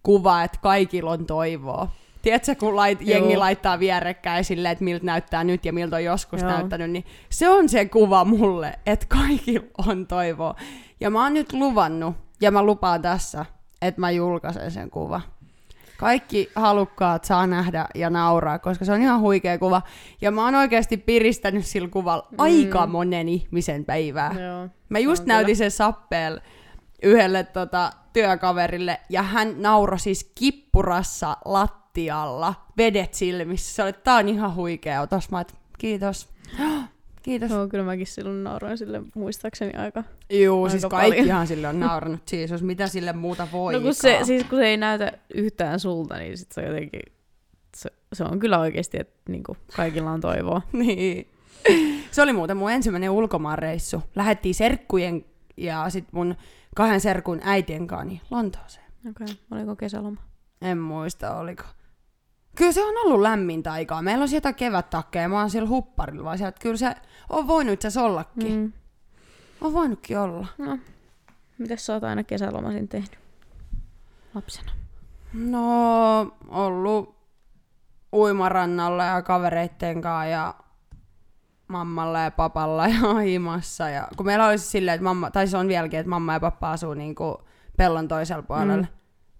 [0.03, 1.91] kuva, että kaikilla on toivoa.
[2.21, 6.41] Tiedätkö, kun lait, jengi laittaa vierekkäin silleen, että miltä näyttää nyt ja miltä on joskus
[6.41, 6.51] Joo.
[6.51, 10.55] näyttänyt, niin se on se kuva mulle, että kaikilla on toivoa.
[10.99, 13.45] Ja mä oon nyt luvannut, ja mä lupaan tässä,
[13.81, 15.21] että mä julkaisen sen kuva.
[15.97, 19.81] Kaikki halukkaat saa nähdä ja nauraa, koska se on ihan huikea kuva.
[20.21, 22.35] Ja mä oon oikeasti piristänyt sillä kuvalla mm.
[22.37, 24.35] aika monen ihmisen päivää.
[24.39, 24.67] Joo.
[24.89, 26.39] Mä just näytin sen sappeel
[27.03, 31.37] yhdelle tota, työkaverille, ja hän nauroi siis kippurassa
[31.91, 33.75] lattialla, vedet silmissä.
[33.75, 35.31] Se oli, tää on ihan huikea otos.
[35.31, 36.29] Mä että kiitos.
[37.23, 37.51] Kiitos.
[37.51, 40.03] Joo, kyllä mäkin silloin nauroin sille muistaakseni aika.
[40.29, 42.21] Aika siis kaikkihan sille on nauranut.
[42.25, 43.73] Siis mitä sille muuta voi.
[43.73, 47.01] No kun se, siis kun se ei näytä yhtään sulta, niin sit se on jotenkin,
[47.77, 50.61] se, se on kyllä oikeasti, että niinku, kaikilla on toivoa.
[50.73, 51.27] niin.
[52.11, 54.03] Se oli muuten mun ensimmäinen ulkomaanreissu.
[54.15, 55.25] Lähettiin serkkujen
[55.57, 56.35] ja sit mun
[56.75, 58.85] kahden serkun äitien kanssa niin Lontooseen.
[59.09, 59.35] Okei, okay.
[59.51, 60.21] oliko kesäloma?
[60.61, 61.63] En muista, oliko.
[62.55, 64.01] Kyllä se on ollut lämmintä aikaa.
[64.01, 66.59] Meillä on sieltä kevättakkeja, mä oon siellä hupparilla vaan sieltä.
[66.61, 66.95] Kyllä se
[67.29, 68.57] on voinut itse ollakin.
[68.57, 68.73] Mm.
[69.61, 70.47] On voinutkin olla.
[70.57, 70.77] No,
[71.57, 73.19] mitäs sä oot aina kesälomasin tehnyt
[74.33, 74.71] lapsena?
[75.33, 77.15] No, ollut
[78.13, 80.55] uimarannalla ja kavereitten kanssa ja
[81.67, 83.89] mammalla ja papalla ja himassa.
[83.89, 86.71] Ja, kun meillä olisi silleen, että mamma, tai se on vieläkin, että mamma ja pappa
[86.71, 87.41] asuu niinku
[87.77, 88.77] pellon toisella puolella.
[88.77, 88.87] Mm.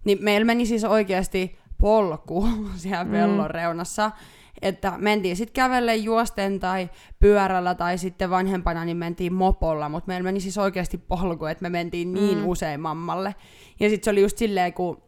[0.04, 3.12] Niin meillä meni siis oikeasti polku siellä mm.
[3.12, 4.12] pellon reunassa.
[4.62, 10.24] Että mentiin sitten kävelle juosten tai pyörällä tai sitten vanhempana niin mentiin mopolla, mutta meillä
[10.24, 12.48] meni siis oikeasti polku, että me mentiin niin mm.
[12.48, 13.36] usein mammalle.
[13.80, 15.02] Ja sitten se oli just silleen, kun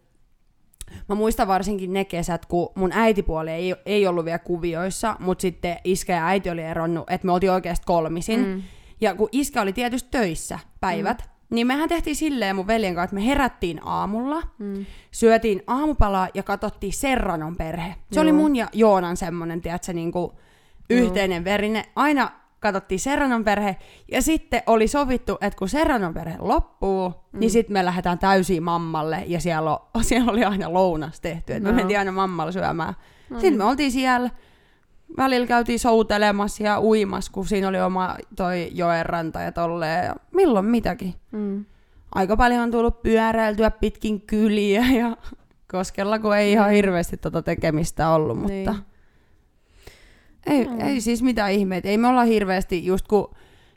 [1.10, 5.78] Mä muistan varsinkin ne kesät, kun mun äitipuoli ei, ei ollut vielä kuvioissa, mutta sitten
[5.84, 8.46] iskä ja äiti oli eronnut, että me oltiin oikeasti kolmisin.
[8.46, 8.64] Mm.
[9.02, 11.33] Ja kun iskä oli tietysti töissä päivät, mm.
[11.54, 14.86] Niin mehän tehtiin silleen mun veljen kanssa, että me herättiin aamulla, mm.
[15.12, 17.96] syötiin aamupalaa ja katsottiin Serranon perhe.
[18.12, 18.22] Se Joo.
[18.22, 20.32] oli mun ja Joonan semmonen, tiedätkö, niin kuin
[20.90, 21.86] yhteinen verine.
[21.96, 23.78] Aina katsottiin Serranon perhe,
[24.12, 27.40] ja sitten oli sovittu, että kun Serranon perhe loppuu, niin mm.
[27.40, 31.70] niin sitten me lähdetään täysin mammalle, ja siellä, on, siellä oli aina lounas tehty, että
[31.70, 31.74] no.
[31.74, 32.94] me mentiin aina mammalle syömään.
[33.30, 33.40] No.
[33.40, 34.30] Sitten me oltiin siellä,
[35.18, 40.66] välillä käytiin soutelemassa ja uimassa, kun siinä oli oma toi joenranta ja tolleen, ja milloin
[40.66, 41.14] mitäkin.
[41.32, 41.66] Mm.
[42.16, 45.18] Aika paljon on tullut pyöräiltyä pitkin kyliä, ja
[45.72, 48.72] koskella, kun ei ihan hirveästi tota tekemistä ollut, mutta...
[48.72, 48.86] Niin
[50.46, 50.80] ei, mm.
[50.80, 51.90] ei siis mitään ihmeitä.
[51.90, 53.36] Ei me olla hirveästi, just kun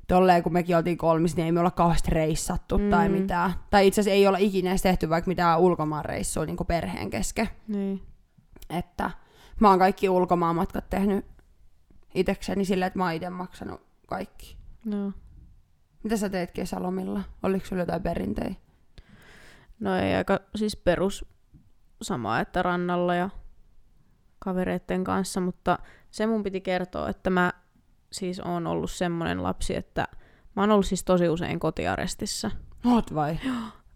[0.08, 2.90] tolleen kun mekin oltiin kolmis, niin ei me olla kauheasti reissattu mm.
[2.90, 3.52] tai mitään.
[3.70, 7.48] Tai itse asiassa ei olla ikinä edes tehty vaikka mitään ulkomaanreissua niin kuin perheen kesken.
[7.68, 8.02] Niin.
[8.70, 9.10] Että
[9.60, 11.24] mä oon kaikki ulkomaanmatkat tehnyt
[12.14, 14.56] itekseni silleen, että mä oon itse maksanut kaikki.
[14.84, 15.12] No.
[16.02, 17.22] Mitä sä teet kesälomilla?
[17.42, 18.60] Oliko sulla jotain perinteitä?
[19.80, 21.24] No ei aika siis perus
[22.02, 23.30] sama, että rannalla ja
[24.38, 25.78] kavereiden kanssa, mutta
[26.10, 27.52] se mun piti kertoa, että mä
[28.12, 30.08] siis oon ollut semmonen lapsi, että
[30.56, 32.50] mä oon ollut siis tosi usein kotiarestissa.
[32.84, 33.38] Oot vai?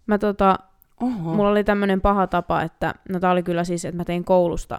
[0.06, 0.58] Mä tota,
[1.00, 1.34] Oho.
[1.34, 4.78] mulla oli tämmönen paha tapa, että, no tää oli kyllä siis, että mä tein koulusta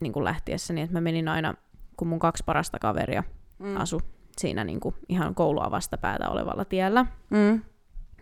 [0.00, 1.54] niin kuin lähtiessäni, että mä menin aina,
[1.96, 3.22] kun mun kaksi parasta kaveria
[3.58, 3.76] mm.
[3.76, 4.00] asu
[4.38, 7.62] siinä niin kuin ihan koulua vastapäätä olevalla tiellä, mm.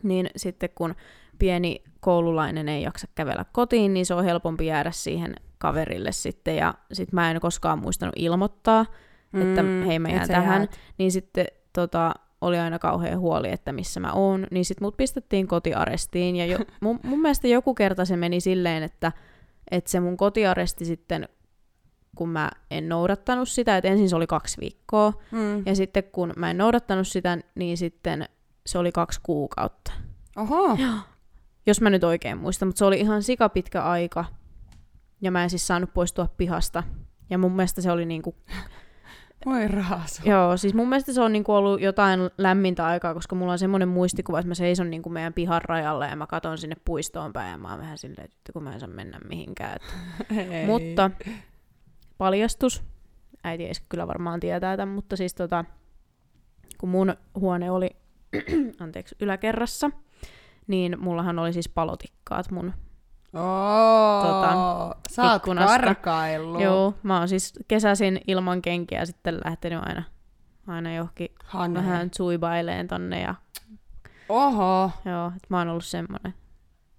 [0.02, 0.94] niin sitten kun
[1.38, 6.74] pieni koululainen ei jaksa kävellä kotiin, niin se on helpompi jäädä siihen kaverille sitten, ja
[6.92, 8.86] sitten mä en koskaan muistanut ilmoittaa,
[9.32, 10.78] mm, että hei mä jään tähän, jäät.
[10.98, 15.48] niin sitten tota, oli aina kauhean huoli, että missä mä oon, niin sitten mut pistettiin
[15.48, 19.12] kotiarestiin, ja jo, mun, mun mielestä joku kerta se meni silleen, että,
[19.70, 21.28] että se mun kotiaresti sitten,
[22.16, 25.66] kun mä en noudattanut sitä, että ensin se oli kaksi viikkoa, mm.
[25.66, 28.28] ja sitten kun mä en noudattanut sitä, niin sitten
[28.66, 29.92] se oli kaksi kuukautta.
[30.36, 30.78] Oho.
[31.66, 34.24] Jos mä nyt oikein muistan, mutta se oli ihan sikapitkä aika,
[35.20, 36.82] ja mä en siis saanut poistua pihasta.
[37.30, 38.34] Ja mun mielestä se oli niinku...
[39.46, 40.22] Voi raasu.
[40.24, 43.88] Joo, siis mun mielestä se on niinku ollut jotain lämmintä aikaa, koska mulla on semmoinen
[43.88, 47.58] muistikuva, että mä seison niinku meidän pihan rajalla ja mä katon sinne puistoon päin ja
[47.58, 49.78] mä oon vähän silleen, että kun mä en saa mennä mihinkään.
[50.50, 50.66] Ei.
[50.66, 51.10] Mutta
[52.22, 52.82] paljastus,
[53.44, 55.64] äiti ei kyllä varmaan tietää tämän, mutta siis tota,
[56.78, 57.90] kun mun huone oli
[58.80, 59.90] anteeksi, yläkerrassa,
[60.66, 62.72] niin mullahan oli siis palotikkaat mun
[63.34, 66.60] Oh, tota, sä oot karkaillut.
[66.60, 70.02] Joo, mä oon siis kesäsin ilman kenkiä sitten lähtenyt aina,
[70.66, 71.80] aina johonkin Hanne.
[71.80, 73.20] vähän suibaileen tonne.
[73.20, 73.34] Ja...
[74.28, 74.90] Oho.
[75.04, 76.34] Joo, että mä oon ollut semmonen.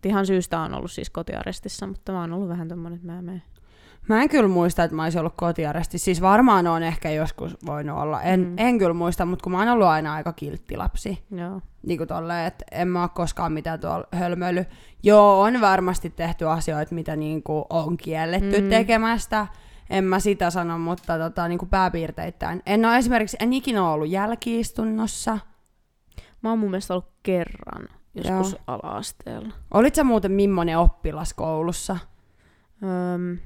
[0.06, 3.53] Ihan syystä on ollut siis kotiarestissa, mutta mä oon ollut vähän tommonen, että mä menen.
[4.10, 6.06] Mä en kyllä muista, että mä olisin ollut kotiarestissa.
[6.06, 8.22] Siis varmaan on ehkä joskus voinut olla.
[8.22, 8.56] En, mm.
[8.58, 11.24] en kyllä muista, mutta kun mä oon ollut aina aika kiltti lapsi.
[11.32, 11.62] Joo.
[11.88, 14.66] Niin kuin tolleen, että en mä ole koskaan mitään tuolla hölmöily.
[15.04, 18.70] Joo, on varmasti tehty asioita, mitä niin kuin on kielletty mm.
[18.70, 19.48] tekemästä.
[19.90, 22.62] En mä sitä sano, mutta tota, niin kuin pääpiirteittäin.
[22.66, 25.40] En ole esimerkiksi, en ikinä ollut jälkiistunnossa.
[26.42, 28.62] Mä oon mun mielestä ollut kerran joskus Joo.
[28.68, 29.54] ala-asteella.
[29.74, 31.98] Olit sä muuten millainen oppilas koulussa?
[32.84, 33.38] Öm,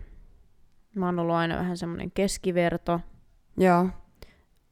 [0.97, 2.99] Mä oon ollut aina vähän semmoinen keskiverto.
[3.57, 3.89] Joo.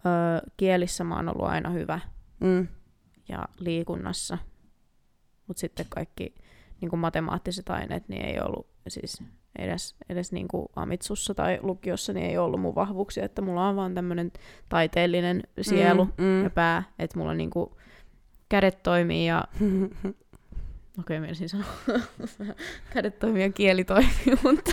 [0.06, 2.00] Öö, kielissä mä oon ollut aina hyvä.
[2.40, 2.68] Mm.
[3.30, 4.38] Ja liikunnassa.
[5.48, 6.36] Mutta sitten kaikki
[6.82, 9.24] niin kuin matemaattiset aineet niin ei ollut siis
[9.60, 13.76] edes, edes niin kuin amitsussa tai lukiossa niin ei ollut mun vahvuuksia, että mulla on
[13.76, 14.32] vaan tämmöinen
[14.70, 16.44] taiteellinen sielu mm, mm.
[16.44, 17.70] ja pää, että mulla niin kuin
[18.50, 19.44] kädet toimii ja
[21.00, 21.66] Okei, okay, menisin sanoa.
[22.94, 24.72] Kädet toimii ja kieli toimii, mutta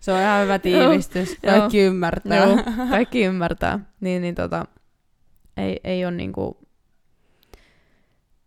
[0.00, 1.36] se on ihan hyvä tiivistys.
[1.46, 2.36] Kaikki joo, ymmärtää.
[2.36, 2.58] Joo,
[2.90, 3.78] kaikki ymmärtää.
[4.00, 4.66] Niin, niin tota,
[5.56, 6.58] ei, ei ole niinku...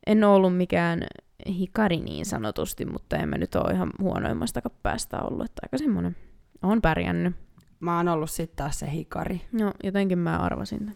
[0.08, 1.04] En ole ollut mikään
[1.48, 5.46] hikari niin sanotusti, mutta en mä nyt ole ihan huonoimmastakaan päästä ollut.
[5.46, 6.16] Että aika semmoinen.
[6.64, 7.36] On pärjännyt.
[7.80, 9.42] Mä oon ollut sitten taas se hikari.
[9.52, 10.96] No, jotenkin mä arvasin.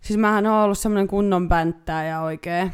[0.00, 2.72] Siis mähän oon ollut semmoinen kunnon pänttää ja oikein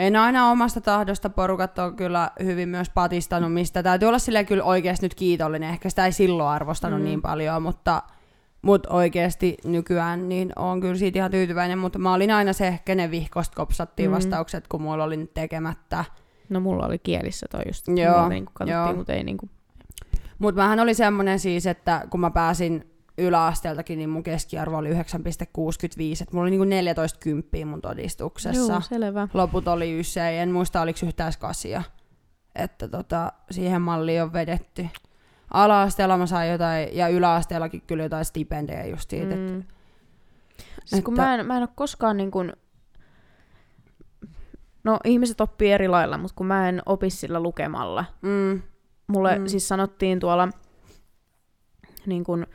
[0.00, 4.64] en aina omasta tahdosta porukat on kyllä hyvin myös patistanut, mistä täytyy olla sille kyllä
[4.64, 5.70] oikeasti nyt kiitollinen.
[5.70, 7.04] Ehkä sitä ei silloin arvostanut mm.
[7.04, 8.02] niin paljon, mutta
[8.62, 13.10] Mutta oikeasti nykyään niin on kyllä siitä ihan tyytyväinen, mutta mä olin aina se, kenen
[13.10, 14.14] vihkosta kopsattiin Mm.
[14.14, 16.04] vastaukset, kun mulla oli nyt tekemättä.
[16.48, 17.88] No mulla oli kielissä toi just.
[17.88, 18.96] Joo, Mulla niinku katsottiin, joo.
[18.96, 19.48] mutta ei niinku...
[20.38, 22.90] Mutta mähän oli semmonen siis, että kun mä pääsin
[23.20, 24.96] yläasteeltakin, niin mun keskiarvo oli 9,65,
[26.22, 28.72] että mulla oli niinku 14 kymppiä mun todistuksessa.
[28.72, 29.28] Joo, selvä.
[29.34, 31.82] Loput oli ysei, en muista oliko yhtään kasia.
[32.54, 34.86] Että tota, siihen malliin on vedetty.
[35.50, 39.34] Ala-asteella mä sain jotain, ja yläasteellakin kyllä jotain stipendejä just siitä.
[39.34, 39.40] Mm.
[39.40, 39.62] Mm.
[40.84, 42.52] Siis kun että- mä en, mä en ole koskaan niin kuin...
[44.84, 48.04] No ihmiset oppii eri lailla, mutta kun mä en opi sillä lukemalla.
[48.22, 48.62] Mm,
[49.06, 49.46] Mulle Mm.
[49.46, 50.48] siis sanottiin tuolla
[52.06, 52.46] niin kuin,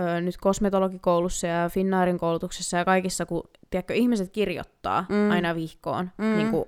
[0.00, 5.14] ö, nyt kosmetologikoulussa ja Finnairin koulutuksessa ja kaikissa, kun tiedätkö, ihmiset kirjoittaa Mm.
[5.16, 5.30] mm.
[5.30, 6.24] aina vihkoon Mm.
[6.24, 6.36] mm.
[6.36, 6.64] niin kuin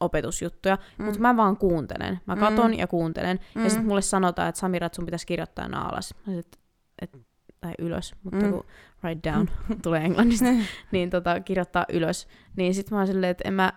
[0.00, 0.82] opetusjuttuja, Mm.
[0.98, 1.04] mm.
[1.04, 2.20] mutta mä vaan kuuntelen.
[2.26, 2.40] Mä Mm.
[2.40, 3.38] katon ja kuuntelen.
[3.54, 3.64] Mm.
[3.64, 6.14] Ja sitten mulle sanotaan, että Samira, että sun pitäisi kirjoittaa nämä alas.
[6.34, 6.58] Sit,
[7.02, 7.18] et,
[7.60, 8.44] tai ylös, mutta Mm.
[8.44, 8.52] mm.
[8.52, 8.64] kun
[9.04, 9.48] write down
[9.82, 10.48] tulee englannista,
[10.92, 12.28] niin tota, kirjoittaa ylös.
[12.56, 13.72] Niin sit mä oon silleen, että en mä,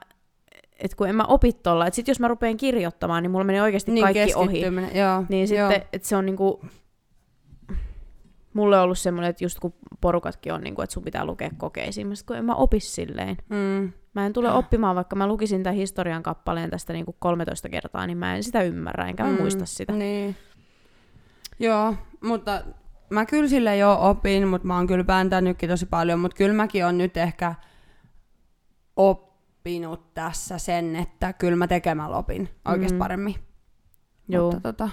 [0.79, 3.61] et kun en mä opi tolla, että sit jos mä rupean kirjoittamaan, niin mulla menee
[3.61, 4.61] oikeasti niin kaikki ohi.
[4.61, 5.69] Joo, Niin joo.
[5.69, 6.61] sitten, että se on niinku,
[8.55, 12.07] mulle on ollut semmoinen, että just kun porukatkin on, niinku, että sun pitää lukea kokeisiin,
[12.25, 13.37] kun en mä opi silleen.
[13.49, 13.91] Mm.
[14.13, 18.17] Mä en tule oppimaan, vaikka mä lukisin tämän historian kappaleen tästä niinku 13 kertaa, niin
[18.17, 19.93] mä en sitä ymmärrä, enkä Mm, muista sitä.
[19.93, 20.35] Niin.
[21.59, 22.61] Joo, mutta
[23.09, 26.85] mä kyllä sille jo opin, mutta mä oon kyllä pääntänytkin tosi paljon, mutta kyllä mäkin
[26.85, 27.55] on nyt ehkä
[28.95, 32.99] oppinut tässä sen, että kyllä mä tekemällä opin oikeasti Mm.
[32.99, 33.35] paremmin.
[34.27, 34.51] Joo.
[34.51, 34.89] Mutta tota,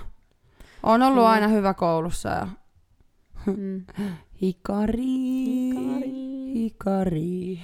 [0.82, 1.30] on ollut Mm.
[1.30, 2.48] aina hyvä koulussa ja
[3.46, 3.84] Mm.
[4.42, 4.94] hikari,
[6.54, 6.54] Hikari.
[6.54, 7.60] hikari.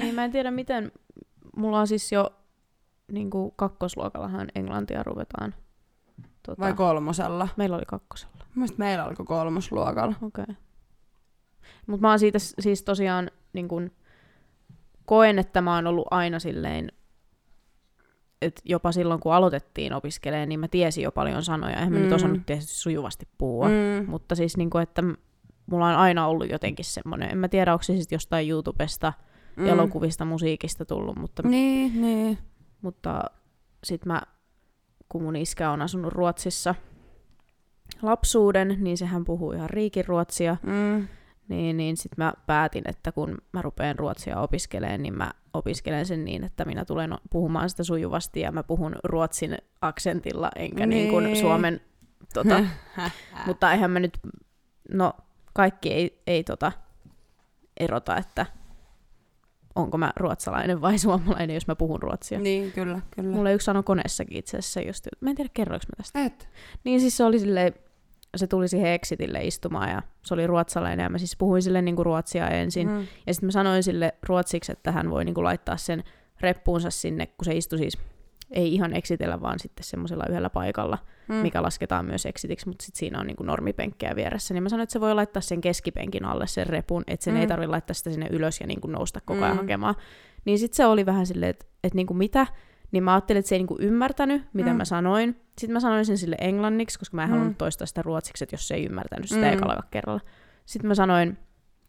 [0.00, 0.92] Niin mä en tiedä miten,
[1.56, 2.30] mulla on siis jo
[3.12, 5.54] niin kuin kakkosluokallahan englantia ruvetaan.
[6.46, 7.48] Tota, Vai kolmosella?
[7.56, 8.34] meillä oli kakkosella.
[8.54, 10.14] Mielestäni meillä alkoi kolmosluokalla.
[10.22, 10.42] Okei.
[10.42, 10.54] Okay.
[11.86, 13.90] Mutta mä oon siitä siis tosiaan niin kun,
[15.04, 16.92] koen, että mä oon ollut aina silleen,
[18.44, 21.76] että jopa silloin kun aloitettiin opiskelemaan, niin mä tiesin jo paljon sanoja.
[21.76, 22.14] Eihän mä nyt Mm.
[22.14, 23.68] osannut tietysti sujuvasti puhua.
[23.68, 24.06] Mm.
[24.10, 25.02] Mutta siis niin kun, että
[25.66, 29.12] mulla on aina ollut jotenkin semmoinen, en mä tiedä onko se sitten jostain YouTubesta,
[29.56, 29.66] mm.
[29.66, 32.38] elokuvista, musiikista tullut, mutta, Niin, niin.
[32.82, 33.24] mutta
[33.84, 34.22] sit mä,
[35.08, 36.74] kun mun iskä on asunut Ruotsissa
[38.02, 40.56] lapsuuden, niin sehän puhuu ihan riikiruotsia.
[40.62, 41.08] Mm.
[41.48, 46.24] Niin, niin sitten mä päätin, että kun mä rupean ruotsia opiskelemaan, niin mä opiskelen sen
[46.24, 51.24] niin, että minä tulen puhumaan sitä sujuvasti ja mä puhun ruotsin aksentilla, enkä niin, kuin
[51.24, 51.36] Niin.
[51.36, 51.80] suomen,
[52.34, 52.64] tota,
[53.46, 54.18] mutta eihän mä nyt,
[54.90, 55.12] no
[55.52, 56.72] kaikki ei, ei tota,
[57.80, 58.46] erota, että
[59.74, 62.38] onko mä ruotsalainen vai suomalainen, jos mä puhun ruotsia.
[62.38, 63.30] Niin, kyllä, kyllä.
[63.30, 66.24] Mulle yksi sanoi koneessakin itse asiassa just, mä en tiedä kerroinko mä tästä.
[66.24, 66.48] Et.
[66.84, 67.74] Niin siis se oli silleen,
[68.36, 72.04] se tuli siihen exitille istumaan ja se oli ruotsalainen ja mä siis puhuin sille niinku
[72.04, 72.88] ruotsia ensin.
[72.88, 73.06] Mm.
[73.26, 76.04] Ja sitten mä sanoin sille ruotsiksi, että hän voi niinku laittaa sen
[76.40, 77.98] reppuunsa sinne, kun se istui siis,
[78.50, 81.34] ei ihan exitellä, vaan sitten semmoisella yhdellä paikalla, Mm.
[81.34, 84.54] mikä lasketaan myös exitiksi, mutta sitten siinä on niinku normipenkkejä vieressä.
[84.54, 87.40] Niin mä sanoin, että se voi laittaa sen keskipenkin alle sen repun, että sen mm.
[87.40, 89.60] ei tarvitse laittaa sitä sinne ylös ja niinku nousta koko ajan Mm.
[89.60, 89.94] hakemaan.
[90.44, 92.46] Niin sitten se oli vähän silleen, että, että niinku mitä,
[92.92, 94.76] niin mä ajattelin, että se ei niinku ymmärtänyt, mitä Mm.
[94.76, 95.36] mä sanoin.
[95.58, 97.32] Sitten mä sanoin sen sille englanniksi, koska mä en Mm.
[97.32, 99.52] halunnut toistaa sitä ruotsiksi, että jos se ei ymmärtänyt sitä Mm.
[99.52, 100.20] ekalla kerralla.
[100.66, 101.38] Sitten mä sanoin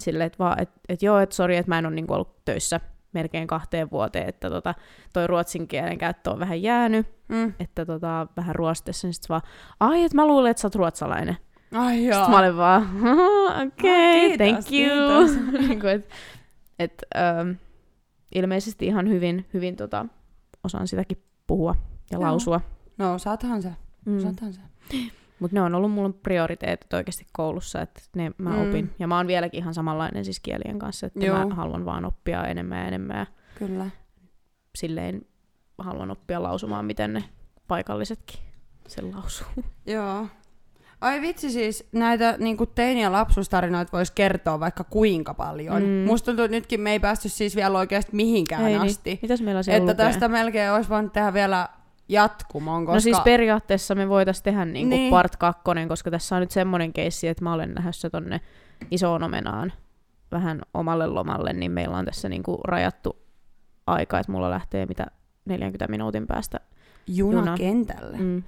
[0.03, 2.80] sille, että, vaan, että, että joo, että sori, että mä en ole niinku ollut töissä
[3.13, 4.74] melkein kahteen vuoteen, että tota,
[5.13, 7.53] toi ruotsin kielen käyttö on vähän jäänyt, Mm.
[7.59, 9.41] että tota, vähän ruostessa, niin sitten vaan,
[9.80, 11.38] ai, että mä luulen, että sä oot ruotsalainen.
[11.76, 12.13] Ai joo.
[12.13, 12.89] Sitten mä olin vaan,
[13.68, 14.70] okei, okay, No, thank you.
[14.70, 15.32] kiitos.
[15.68, 16.09] niin kuin, et,
[16.80, 17.51] et, ähm,
[18.36, 20.05] ilmeisesti ihan hyvin, hyvin tota,
[20.63, 21.76] osaan sitäkin puhua
[22.11, 22.22] ja Joo.
[22.22, 22.61] lausua.
[22.97, 23.71] No osaathan se.
[24.05, 24.17] Mm.
[24.17, 24.59] Osaathan se.
[25.39, 28.69] Mutta ne on ollut mulla prioriteetit oikeasti koulussa, että ne mä Mm.
[28.69, 28.93] opin.
[28.99, 31.47] Ja mä oon vieläkin ihan samanlainen siis kielien kanssa, että Joo.
[31.47, 33.27] mä haluan vaan oppia enemmän ja enemmän
[33.59, 33.85] Kyllä.
[34.75, 35.21] silleen
[35.77, 37.23] haluan oppia lausumaan, miten ne
[37.67, 38.39] paikallisetkin
[38.87, 39.47] sen lausuu.
[39.85, 40.27] Joo.
[41.01, 45.81] Ai vitsi siis, näitä niin teini- ja lapsuustarinoita voisi kertoa vaikka kuinka paljon.
[45.83, 45.87] Mm.
[45.89, 46.05] Mm.
[46.05, 49.09] Musta tuntuu, että nytkin me ei päästy siis vielä oikeasti mihinkään Ei asti.
[49.09, 49.19] Niin.
[49.21, 50.05] Mitäs meillä siellä Että lukee?
[50.05, 51.69] tästä melkein olisi voinut tehdä vielä
[52.09, 52.95] jatkumon, koska...
[52.95, 54.99] No siis periaatteessa me voitaisiin tehdä niinku Niin.
[54.99, 55.11] niin.
[55.11, 58.41] part kakkonen, koska tässä on nyt semmoinen keissi, että mä olen lähdössä tonne
[58.91, 59.73] isoon omenaan
[60.31, 63.17] vähän omalle lomalle, niin meillä on tässä niinku rajattu
[63.87, 65.05] aika, että mulla lähtee mitä
[65.45, 66.59] 40 minuutin päästä.
[67.07, 68.17] Junakentälle.
[68.17, 68.23] Mm.
[68.23, 68.43] Mm.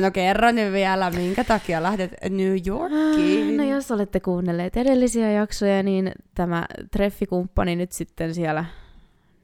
[0.00, 3.56] No kerro nyt vielä, minkä takia lähdet New Yorkiin.
[3.56, 8.64] No jos olette kuunnelleet edellisiä jaksoja, niin tämä treffikumppani nyt sitten siellä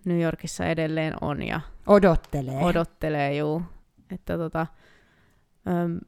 [0.06, 2.64] New Yorkissa edelleen on ja Odottelee.
[2.64, 3.62] odottelee, juu.
[4.10, 4.66] Että tota,
[5.68, 5.98] äm,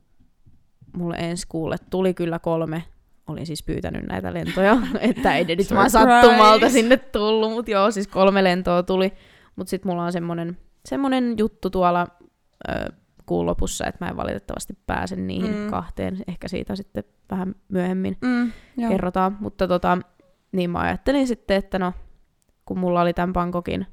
[0.96, 2.84] mulle ensi kuulle tuli kyllä kolme
[3.26, 7.90] olin siis pyytänyt näitä lentoja, että ei ne nyt vaan sattumalta sinne tullut, mutta joo,
[7.90, 9.12] siis kolme lentoa tuli.
[9.57, 12.07] Mutta sitten mulla on semmonen, semmonen juttu tuolla
[12.68, 12.92] ö,
[13.26, 15.59] kuun lopussa, että mä en valitettavasti pääse niihin Mm.
[15.61, 15.70] mm.
[15.70, 16.16] kahteen.
[16.28, 18.90] Ehkä siitä sitten vähän myöhemmin Mm, joo.
[18.90, 19.36] kerrotaan.
[19.40, 19.99] Mutta tota,
[20.53, 21.92] niin mä ajattelin sitten, että no,
[22.69, 23.87] kun mulla oli tämän Bangkokin,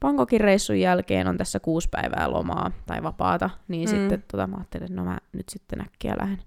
[0.00, 3.96] Bangkokin reissun jälkeen on tässä kuusi päivää lomaa tai vapaata, niin Mm.
[3.96, 6.38] sitten tota, mä ajattelin, että no mä nyt sitten äkkiä lähden.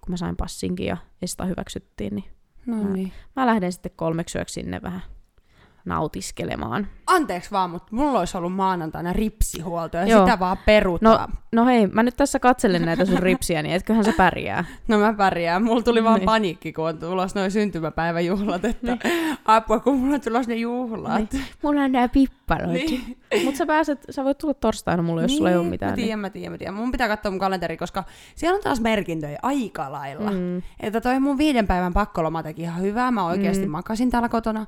[0.00, 2.24] Kun mä sain passinkin ja sitä hyväksyttiin, niin
[2.66, 3.12] No niin.
[3.36, 5.02] mä lähden sitten kolmeksi yöksi sinne vähän
[5.84, 6.86] nautiskelemaan.
[7.06, 10.24] Anteeksi vaan, mutta mulla olisi ollut maanantaina ripsihuolto ja Joo.
[10.26, 11.32] sitä vaan perutaan.
[11.52, 14.64] No hei, mä nyt tässä katselen näitä sun ripsiä, niin etköhän se pärjää.
[14.88, 15.62] No mä pärjään.
[15.62, 16.26] Mulla tuli vaan Niin.
[16.26, 18.96] paniikki, kun on tulossa noin syntymäpäiväjuhlat, että
[19.44, 21.32] apua, kun mulla on tulossa ne juhlat.
[21.32, 21.44] Niin.
[21.62, 22.72] Mulla on nää pipparot.
[22.72, 23.16] Niin.
[23.44, 25.92] Mutta sä pääset, sä voit tulla torstaina mulle, jos sulla ei ole mitään.
[25.92, 26.74] Mä tiedän, mä tiedän, mä tiedän.
[26.74, 28.04] Mun pitää katsoa mun kalenteri, koska
[28.34, 30.30] siellä on taas merkintöjä aika lailla.
[30.30, 30.62] Mm.
[30.80, 33.10] Että toi mun viiden päivän pakkoloma teki ihan hyvää.
[33.10, 33.64] Mä oikeasti.
[33.66, 33.70] Mm.
[33.70, 34.66] makasin täällä kotona.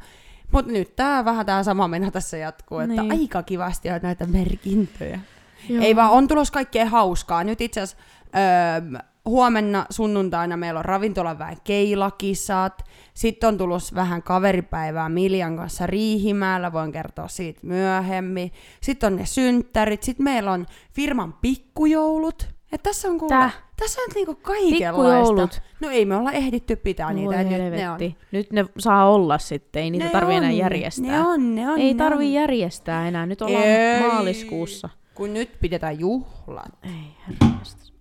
[0.53, 3.13] Mutta nyt tää vähän tää sama meno tässä jatkuu, että Niin.
[3.13, 5.21] aika kivasti on näitä merkintöjä.
[5.69, 5.85] Joo.
[5.85, 7.45] Ei vaan, on tulos kaikkea hauskaa.
[7.45, 8.05] Nyt itse asiassa
[8.37, 12.85] öö, huomenna sunnuntaina meillä on ravintolaväen keilakisat.
[13.15, 18.53] Sitten on tulos vähän kaveripäivää Miljan kanssa Riihimäellä, voin kertoa siitä myöhemmin.
[18.81, 22.49] Sitten on ne synttärit, sitten meillä on firman pikkujoulut.
[22.73, 23.51] Et tässä on kuule, Tää?
[23.77, 25.61] Tässä on niinku kaikenlaista.
[25.81, 27.27] No ei me olla ehditty pitää niitä.
[27.27, 27.99] Voi et nyt ne on.
[28.33, 31.11] Nyt ne saa olla sitten, ei niitä Ne tarvi enää on, järjestää.
[31.11, 31.79] Ne on, ne on.
[31.79, 32.33] ei ne tarvi on.
[32.33, 34.01] järjestää enää, nyt ollaan Ei.
[34.01, 34.89] maaliskuussa.
[35.15, 36.73] Kun nyt pidetään juhlat.
[36.83, 37.37] Ei.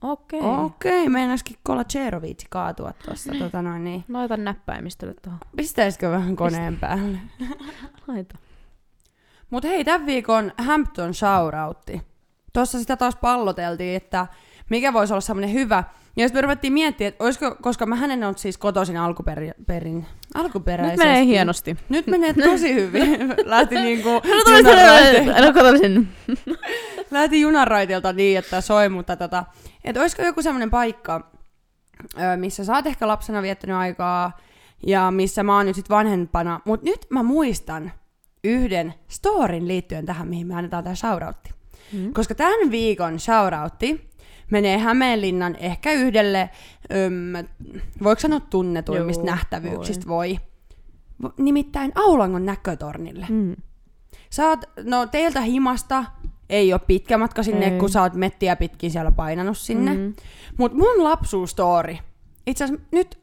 [0.04, 0.40] Okei.
[0.40, 0.66] Okay.
[0.66, 3.34] Okei, okay, meinaskin Kola Cherovici kaatua tuossa.
[3.40, 4.04] tota noin, niin.
[4.10, 5.40] Laita näppäimistölle tuohon.
[5.58, 7.18] Pistäisikö vähän koneen päälle?
[8.08, 8.38] Laita.
[9.50, 12.02] Mutta hei, tämän viikon Hampton shoutoutti.
[12.54, 14.28] Tuossa sitä taas palloteltiin, että
[14.70, 15.84] mikä voisi olla semmoinen hyvä.
[16.16, 20.06] Ja sitten me ruvettiin miettimään, että olisiko, koska mä hänen on siis kotoisin alkuperin, perin,
[20.34, 20.98] alkuperäisesti.
[20.98, 21.78] Nyt menee hienosti.
[21.90, 23.30] Nyt menee tosi hyvin.
[23.46, 24.22] Lähti niinku No
[25.46, 26.10] No kato sen.
[27.12, 29.46] lähti junanraiteilta niin, että soi, mutta tota,
[29.84, 31.32] että olisiko joku semmoinen paikka,
[32.36, 34.38] missä sä oot ehkä lapsena viettänyt aikaa
[34.88, 36.60] ja missä mä oon nyt sit vanhempana.
[36.66, 37.92] Mutta nyt mä muistan
[38.44, 41.50] yhden storin liittyen tähän, mihin me annetaan tää shoutoutti.
[41.94, 42.14] Mm.
[42.14, 44.10] Koska tämän viikon shoutoutti
[44.54, 46.50] menee Hämeenlinnan ehkä yhdelle,
[46.94, 47.48] öm,
[48.04, 50.40] voiko sanoa tunnetuimmista Joo, nähtävyyksistä voi.
[51.24, 53.26] Vo- Nimittäin Aulangon näkötornille.
[53.30, 53.56] Mm.
[54.48, 56.06] Oot, no teiltä himasta
[56.50, 57.80] ei ole pitkä matka sinne, Ei.
[57.80, 59.94] kun sä oot mettiä pitkin siellä painanut sinne.
[59.94, 60.14] Mm.
[60.58, 61.98] Mut mun lapsuusstory,
[62.48, 63.20] itse asiassa nyt,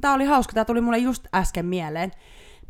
[0.00, 2.12] tää oli hauska, tää tuli mulle just äsken mieleen.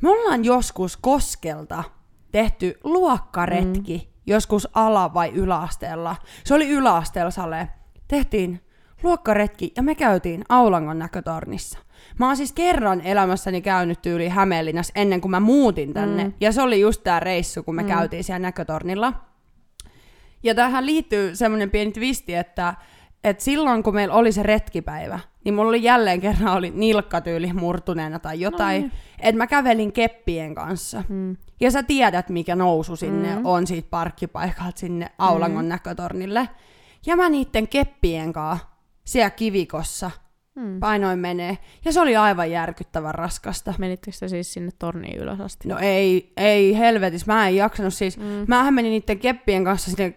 [0.03, 1.85] Me ollaan joskus Koskelta
[2.33, 4.13] tehty luokkaretki, mm.
[4.27, 6.17] joskus ala- vai yläasteella.
[6.45, 7.69] Se oli yläasteella, Sale.
[8.11, 8.61] Tehtiin
[9.03, 11.79] luokkaretki ja me käytiin Aulangon näkötornissa.
[12.19, 16.25] Mä oon siis kerran elämässäni käynyt tyyli Hämeenlinnassa ennen kuin mä muutin tänne.
[16.25, 16.33] Mm.
[16.41, 17.89] Ja se oli just tää reissu, kun me mm.
[17.89, 19.13] Käytiin siellä näkötornilla.
[20.43, 22.75] Ja tähän liittyy semmoinen pieni twisti, että,
[23.25, 28.19] että silloin kun meillä oli se retkipäivä, niin mulla oli jälleen kerran oli nilkkatyyli murtuneena
[28.19, 31.05] tai jotain, No no että mä kävelin keppien kanssa.
[31.09, 31.37] Mm.
[31.61, 33.41] Ja sä tiedät, mikä nousu sinne Mm.
[33.47, 35.69] on siitä parkkipaikalta sinne Aulangon Mm.
[35.69, 36.49] näkötornille.
[37.07, 38.67] Ja mä niitten keppien kanssa
[39.05, 40.11] siellä kivikossa
[40.55, 40.81] Mm.
[40.81, 41.59] painoin menee.
[41.85, 43.75] Ja se oli aivan järkyttävän raskasta.
[43.79, 45.69] Menittekö te siis sinne torniin ylös asti?
[45.69, 48.19] No ei, ei helvetis, mä en jaksanut siis.
[48.19, 48.25] Mm.
[48.49, 50.15] Mähän menin niitten keppien kanssa sinne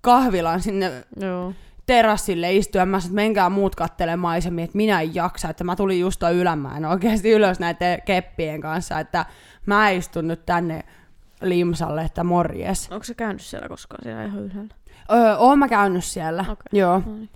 [0.00, 1.52] kahvilaan sinne Joo.
[1.86, 2.86] terassille istua.
[2.86, 5.48] Mä sanoin, että menkää muut kattelemaan maisemia, että minä en jaksa.
[5.48, 9.26] Että mä tulin just ylämään oikeasti ylös näiden keppien kanssa, että
[9.66, 10.84] mä istun nyt tänne
[11.42, 12.88] limsalle, että morjes.
[12.92, 14.74] Onko se käynyt siellä koskaan siellä ihan ylhäällä?
[15.12, 16.80] Öö, oon mä käynyt siellä, Okei.
[16.80, 17.02] joo.
[17.06, 17.28] No niin.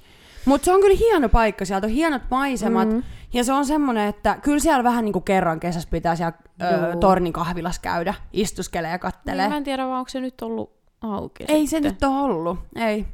[0.44, 2.88] Mutta se on kyllä hieno paikka, sieltä on hienot maisemat.
[2.88, 2.94] Mm.
[2.94, 3.02] Mm.
[3.32, 6.96] Ja se on semmonen, että kyllä siellä vähän niinku kerran kesässä pitää siellä öö, Joo.
[6.96, 9.44] tornin kahvilas käydä, istuskelee ja kattelee.
[9.44, 11.82] Niin, mä en tiedä, vaan onko se nyt ollut auki Ei sitten.
[11.82, 13.06] se nyt ole ollut, ei.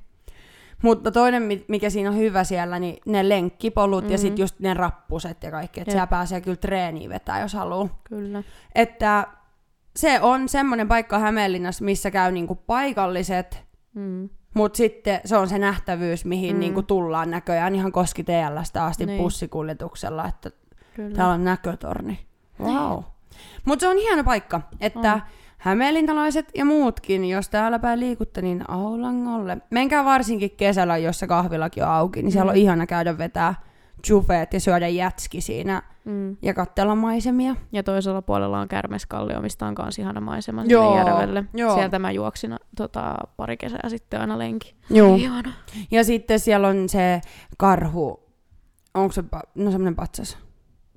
[0.82, 4.12] Mutta toinen, mi- mikä siinä on hyvä siellä, niin ne lenkkipolut mm-hmm.
[4.12, 5.80] ja sitten just ne rappuset ja kaikki.
[5.80, 7.88] Että siellä pääsee kyllä treeniin vetää, jos haluaa.
[8.04, 8.42] Kyllä.
[8.74, 9.26] Että
[9.96, 14.28] se on semmoinen paikka Hämeenlinnassa, missä käy niinku paikalliset, Mm.
[14.56, 16.60] Mutta sitten se on se nähtävyys, mihin Mm.
[16.60, 19.22] niinku tullaan näköjään ihan koski TLstä asti Niin.
[19.22, 20.50] bussikuljetuksella, että
[20.94, 21.16] Kyllä.
[21.16, 22.18] täällä on näkötorni.
[22.62, 23.02] Wow.
[23.64, 25.22] Mutta se on hieno paikka, että On.
[25.58, 29.58] hämeenlintalaiset ja muutkin, jos täällä päin liikutte, niin Aulangolle.
[29.70, 32.60] Menkää varsinkin kesällä, jos se kahvilakin on auki, niin siellä on Mm.
[32.62, 33.54] ihana käydä vetää
[34.08, 36.36] jufeet ja syödä jätski siinä Mm.
[36.42, 37.56] ja katsella maisemia.
[37.72, 41.44] Ja toisella puolella on Kärmeskallio, mistä on kans ihana maisema Joo, sinne järvelle.
[41.54, 41.74] joo.
[41.74, 44.74] Sieltä mä juoksin tota, pari kesää sitten aina lenki.
[44.90, 45.16] Joo.
[45.16, 45.52] Ihana.
[45.90, 47.20] Ja sitten siellä on se
[47.58, 48.20] karhu,
[48.94, 50.38] onko se, pa- no semmoinen patsas.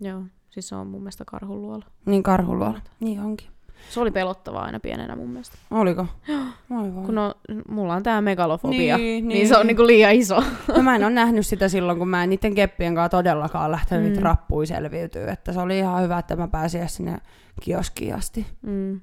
[0.01, 0.21] Joo.
[0.49, 1.85] Siis se on mun mielestä karhuluola.
[2.05, 2.81] Niin karhuluola.
[2.99, 3.47] Niin onkin.
[3.89, 5.57] Se oli pelottavaa aina pienenä mun mielestä.
[5.71, 6.05] Oliko?
[6.69, 6.91] Voi.
[7.05, 7.33] Kun no,
[7.69, 9.47] mulla on tää megalofobia, Niin, niin, niin.
[9.47, 10.43] se on niinku liian iso.
[10.75, 14.15] No mä en ole nähnyt sitä silloin, kun mä en niiden keppien kanssa todellakaan lähtenyt
[14.15, 14.21] mm.
[14.23, 15.31] Rappuun selviytyä.
[15.31, 17.17] Että se oli ihan hyvä, että mä pääsin sinne
[17.61, 18.47] kioskiin asti.
[18.61, 19.01] Mm.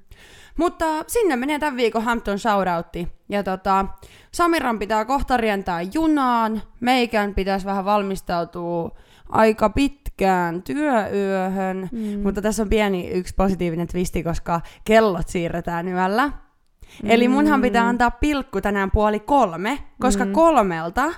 [0.57, 3.07] Mutta sinne menee tämän viikon Hampton shoutoutti.
[3.29, 3.85] Ja tota,
[4.31, 6.61] Samiran pitää kohta rientää junaan.
[6.79, 8.91] Meikän pitäisi vähän valmistautua
[9.29, 11.89] aika pitkään työyöhön.
[11.91, 12.19] Mm.
[12.23, 16.27] Mutta tässä on pieni yksi positiivinen twisti, koska kellot siirretään yöllä.
[16.27, 17.09] Mm.
[17.09, 20.31] Eli munhan pitää antaa pilkku tänään puoli kolme, koska mm.
[20.31, 21.13] kolmelta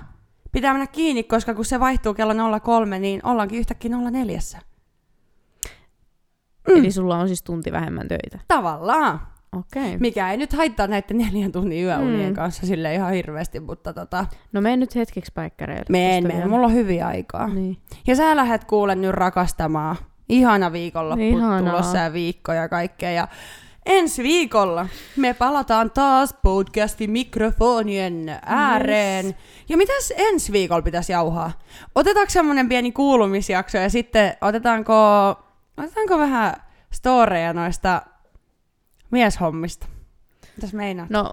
[0.52, 4.40] pitää mennä kiinni, koska kun se vaihtuu kello 03, niin ollaankin yhtäkkiä 04.
[6.68, 6.76] Mm.
[6.76, 8.38] Eli sulla on siis tunti vähemmän töitä.
[8.48, 9.20] Tavallaan.
[9.58, 9.82] Okei.
[9.86, 9.98] Okay.
[9.98, 12.34] Mikä ei nyt haittaa näiden neljän tunnin yöunien Mm.
[12.36, 15.84] kanssa sille ihan hirveästi, mutta tota, No mene nyt hetkeksi päikkäreille.
[15.88, 17.46] meen, meen, mulla on hyviä aikaa.
[17.48, 17.76] Niin.
[18.06, 19.96] Ja sä lähdet kuule nyt rakastamaan.
[20.28, 21.70] Ihana viikonloppu Ihanaa.
[21.72, 23.10] tulossa ja viikko ja kaikkea.
[23.10, 23.28] Ja
[23.86, 24.86] ensi viikolla
[25.16, 29.26] me palataan taas podcastin mikrofonien ääreen.
[29.26, 29.34] Yes.
[29.68, 31.52] Ja mitäs ensi viikolla pitäisi jauhaa?
[31.94, 34.94] Otetaanko semmonen pieni kuulumisjakso ja sitten otetaanko,
[35.84, 36.54] otetaanko vähän
[36.92, 38.02] storeja noista
[39.10, 39.86] mieshommista?
[40.56, 41.10] Mitäs meinaat?
[41.10, 41.32] No,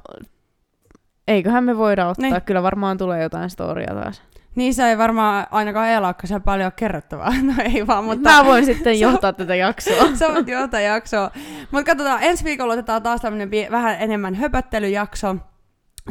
[1.28, 2.30] eiköhän me voida ottaa.
[2.30, 2.42] Niin.
[2.42, 4.22] Kyllä varmaan tulee jotain storia taas.
[4.56, 7.34] Niin se ei varmaan ainakaan Eelaakka paljon kerrottavaa.
[7.44, 8.30] No ei vaan, mutta...
[8.30, 10.08] Mä voin sitten johtaa tätä jaksoa.
[10.16, 11.32] Sä voit johtaa jaksoa.
[11.72, 15.36] Mutta katsotaan, ensi viikolla otetaan taas tämmönen pie- vähän enemmän höpöttelyjakso.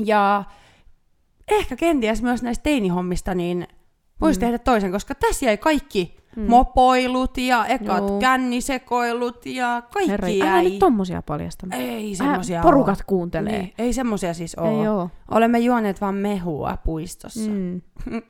[0.04, 0.44] Ja
[1.48, 3.68] ehkä kenties myös näistä teinihommista, niin
[4.20, 4.40] voisi.
[4.40, 4.40] Mm.
[4.40, 6.42] tehdä toisen, koska tässä jäi kaikki mm.
[6.50, 8.18] Mopoilut ja ekat Joo.
[8.20, 10.48] kännisekoilut ja kaikki Herra, jäi.
[10.48, 11.66] älä nyt tommosia paljasta.
[11.72, 13.04] Ei semmosia Äh, porukat oo.
[13.06, 13.58] kuuntelee.
[13.58, 14.80] Niin, ei semmosia siis oo.
[14.80, 15.10] Ei oo.
[15.30, 17.50] Olemme juoneet vaan mehua puistossa.
[17.50, 17.82] Mm.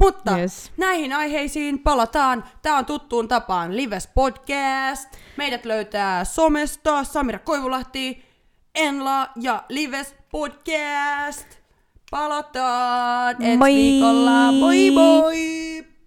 [0.00, 0.72] Mutta Yes.
[0.76, 2.44] näihin aiheisiin palataan.
[2.62, 5.08] Tämä on tuttuun tapaan Lives Podcast.
[5.36, 8.24] Meidät löytää somesta Samira Koivulahti,
[8.74, 11.46] Enla ja Lives Podcast.
[12.10, 13.74] Palataan ensi Moi!
[13.74, 14.52] viikolla.
[14.52, 15.97] Moi moi!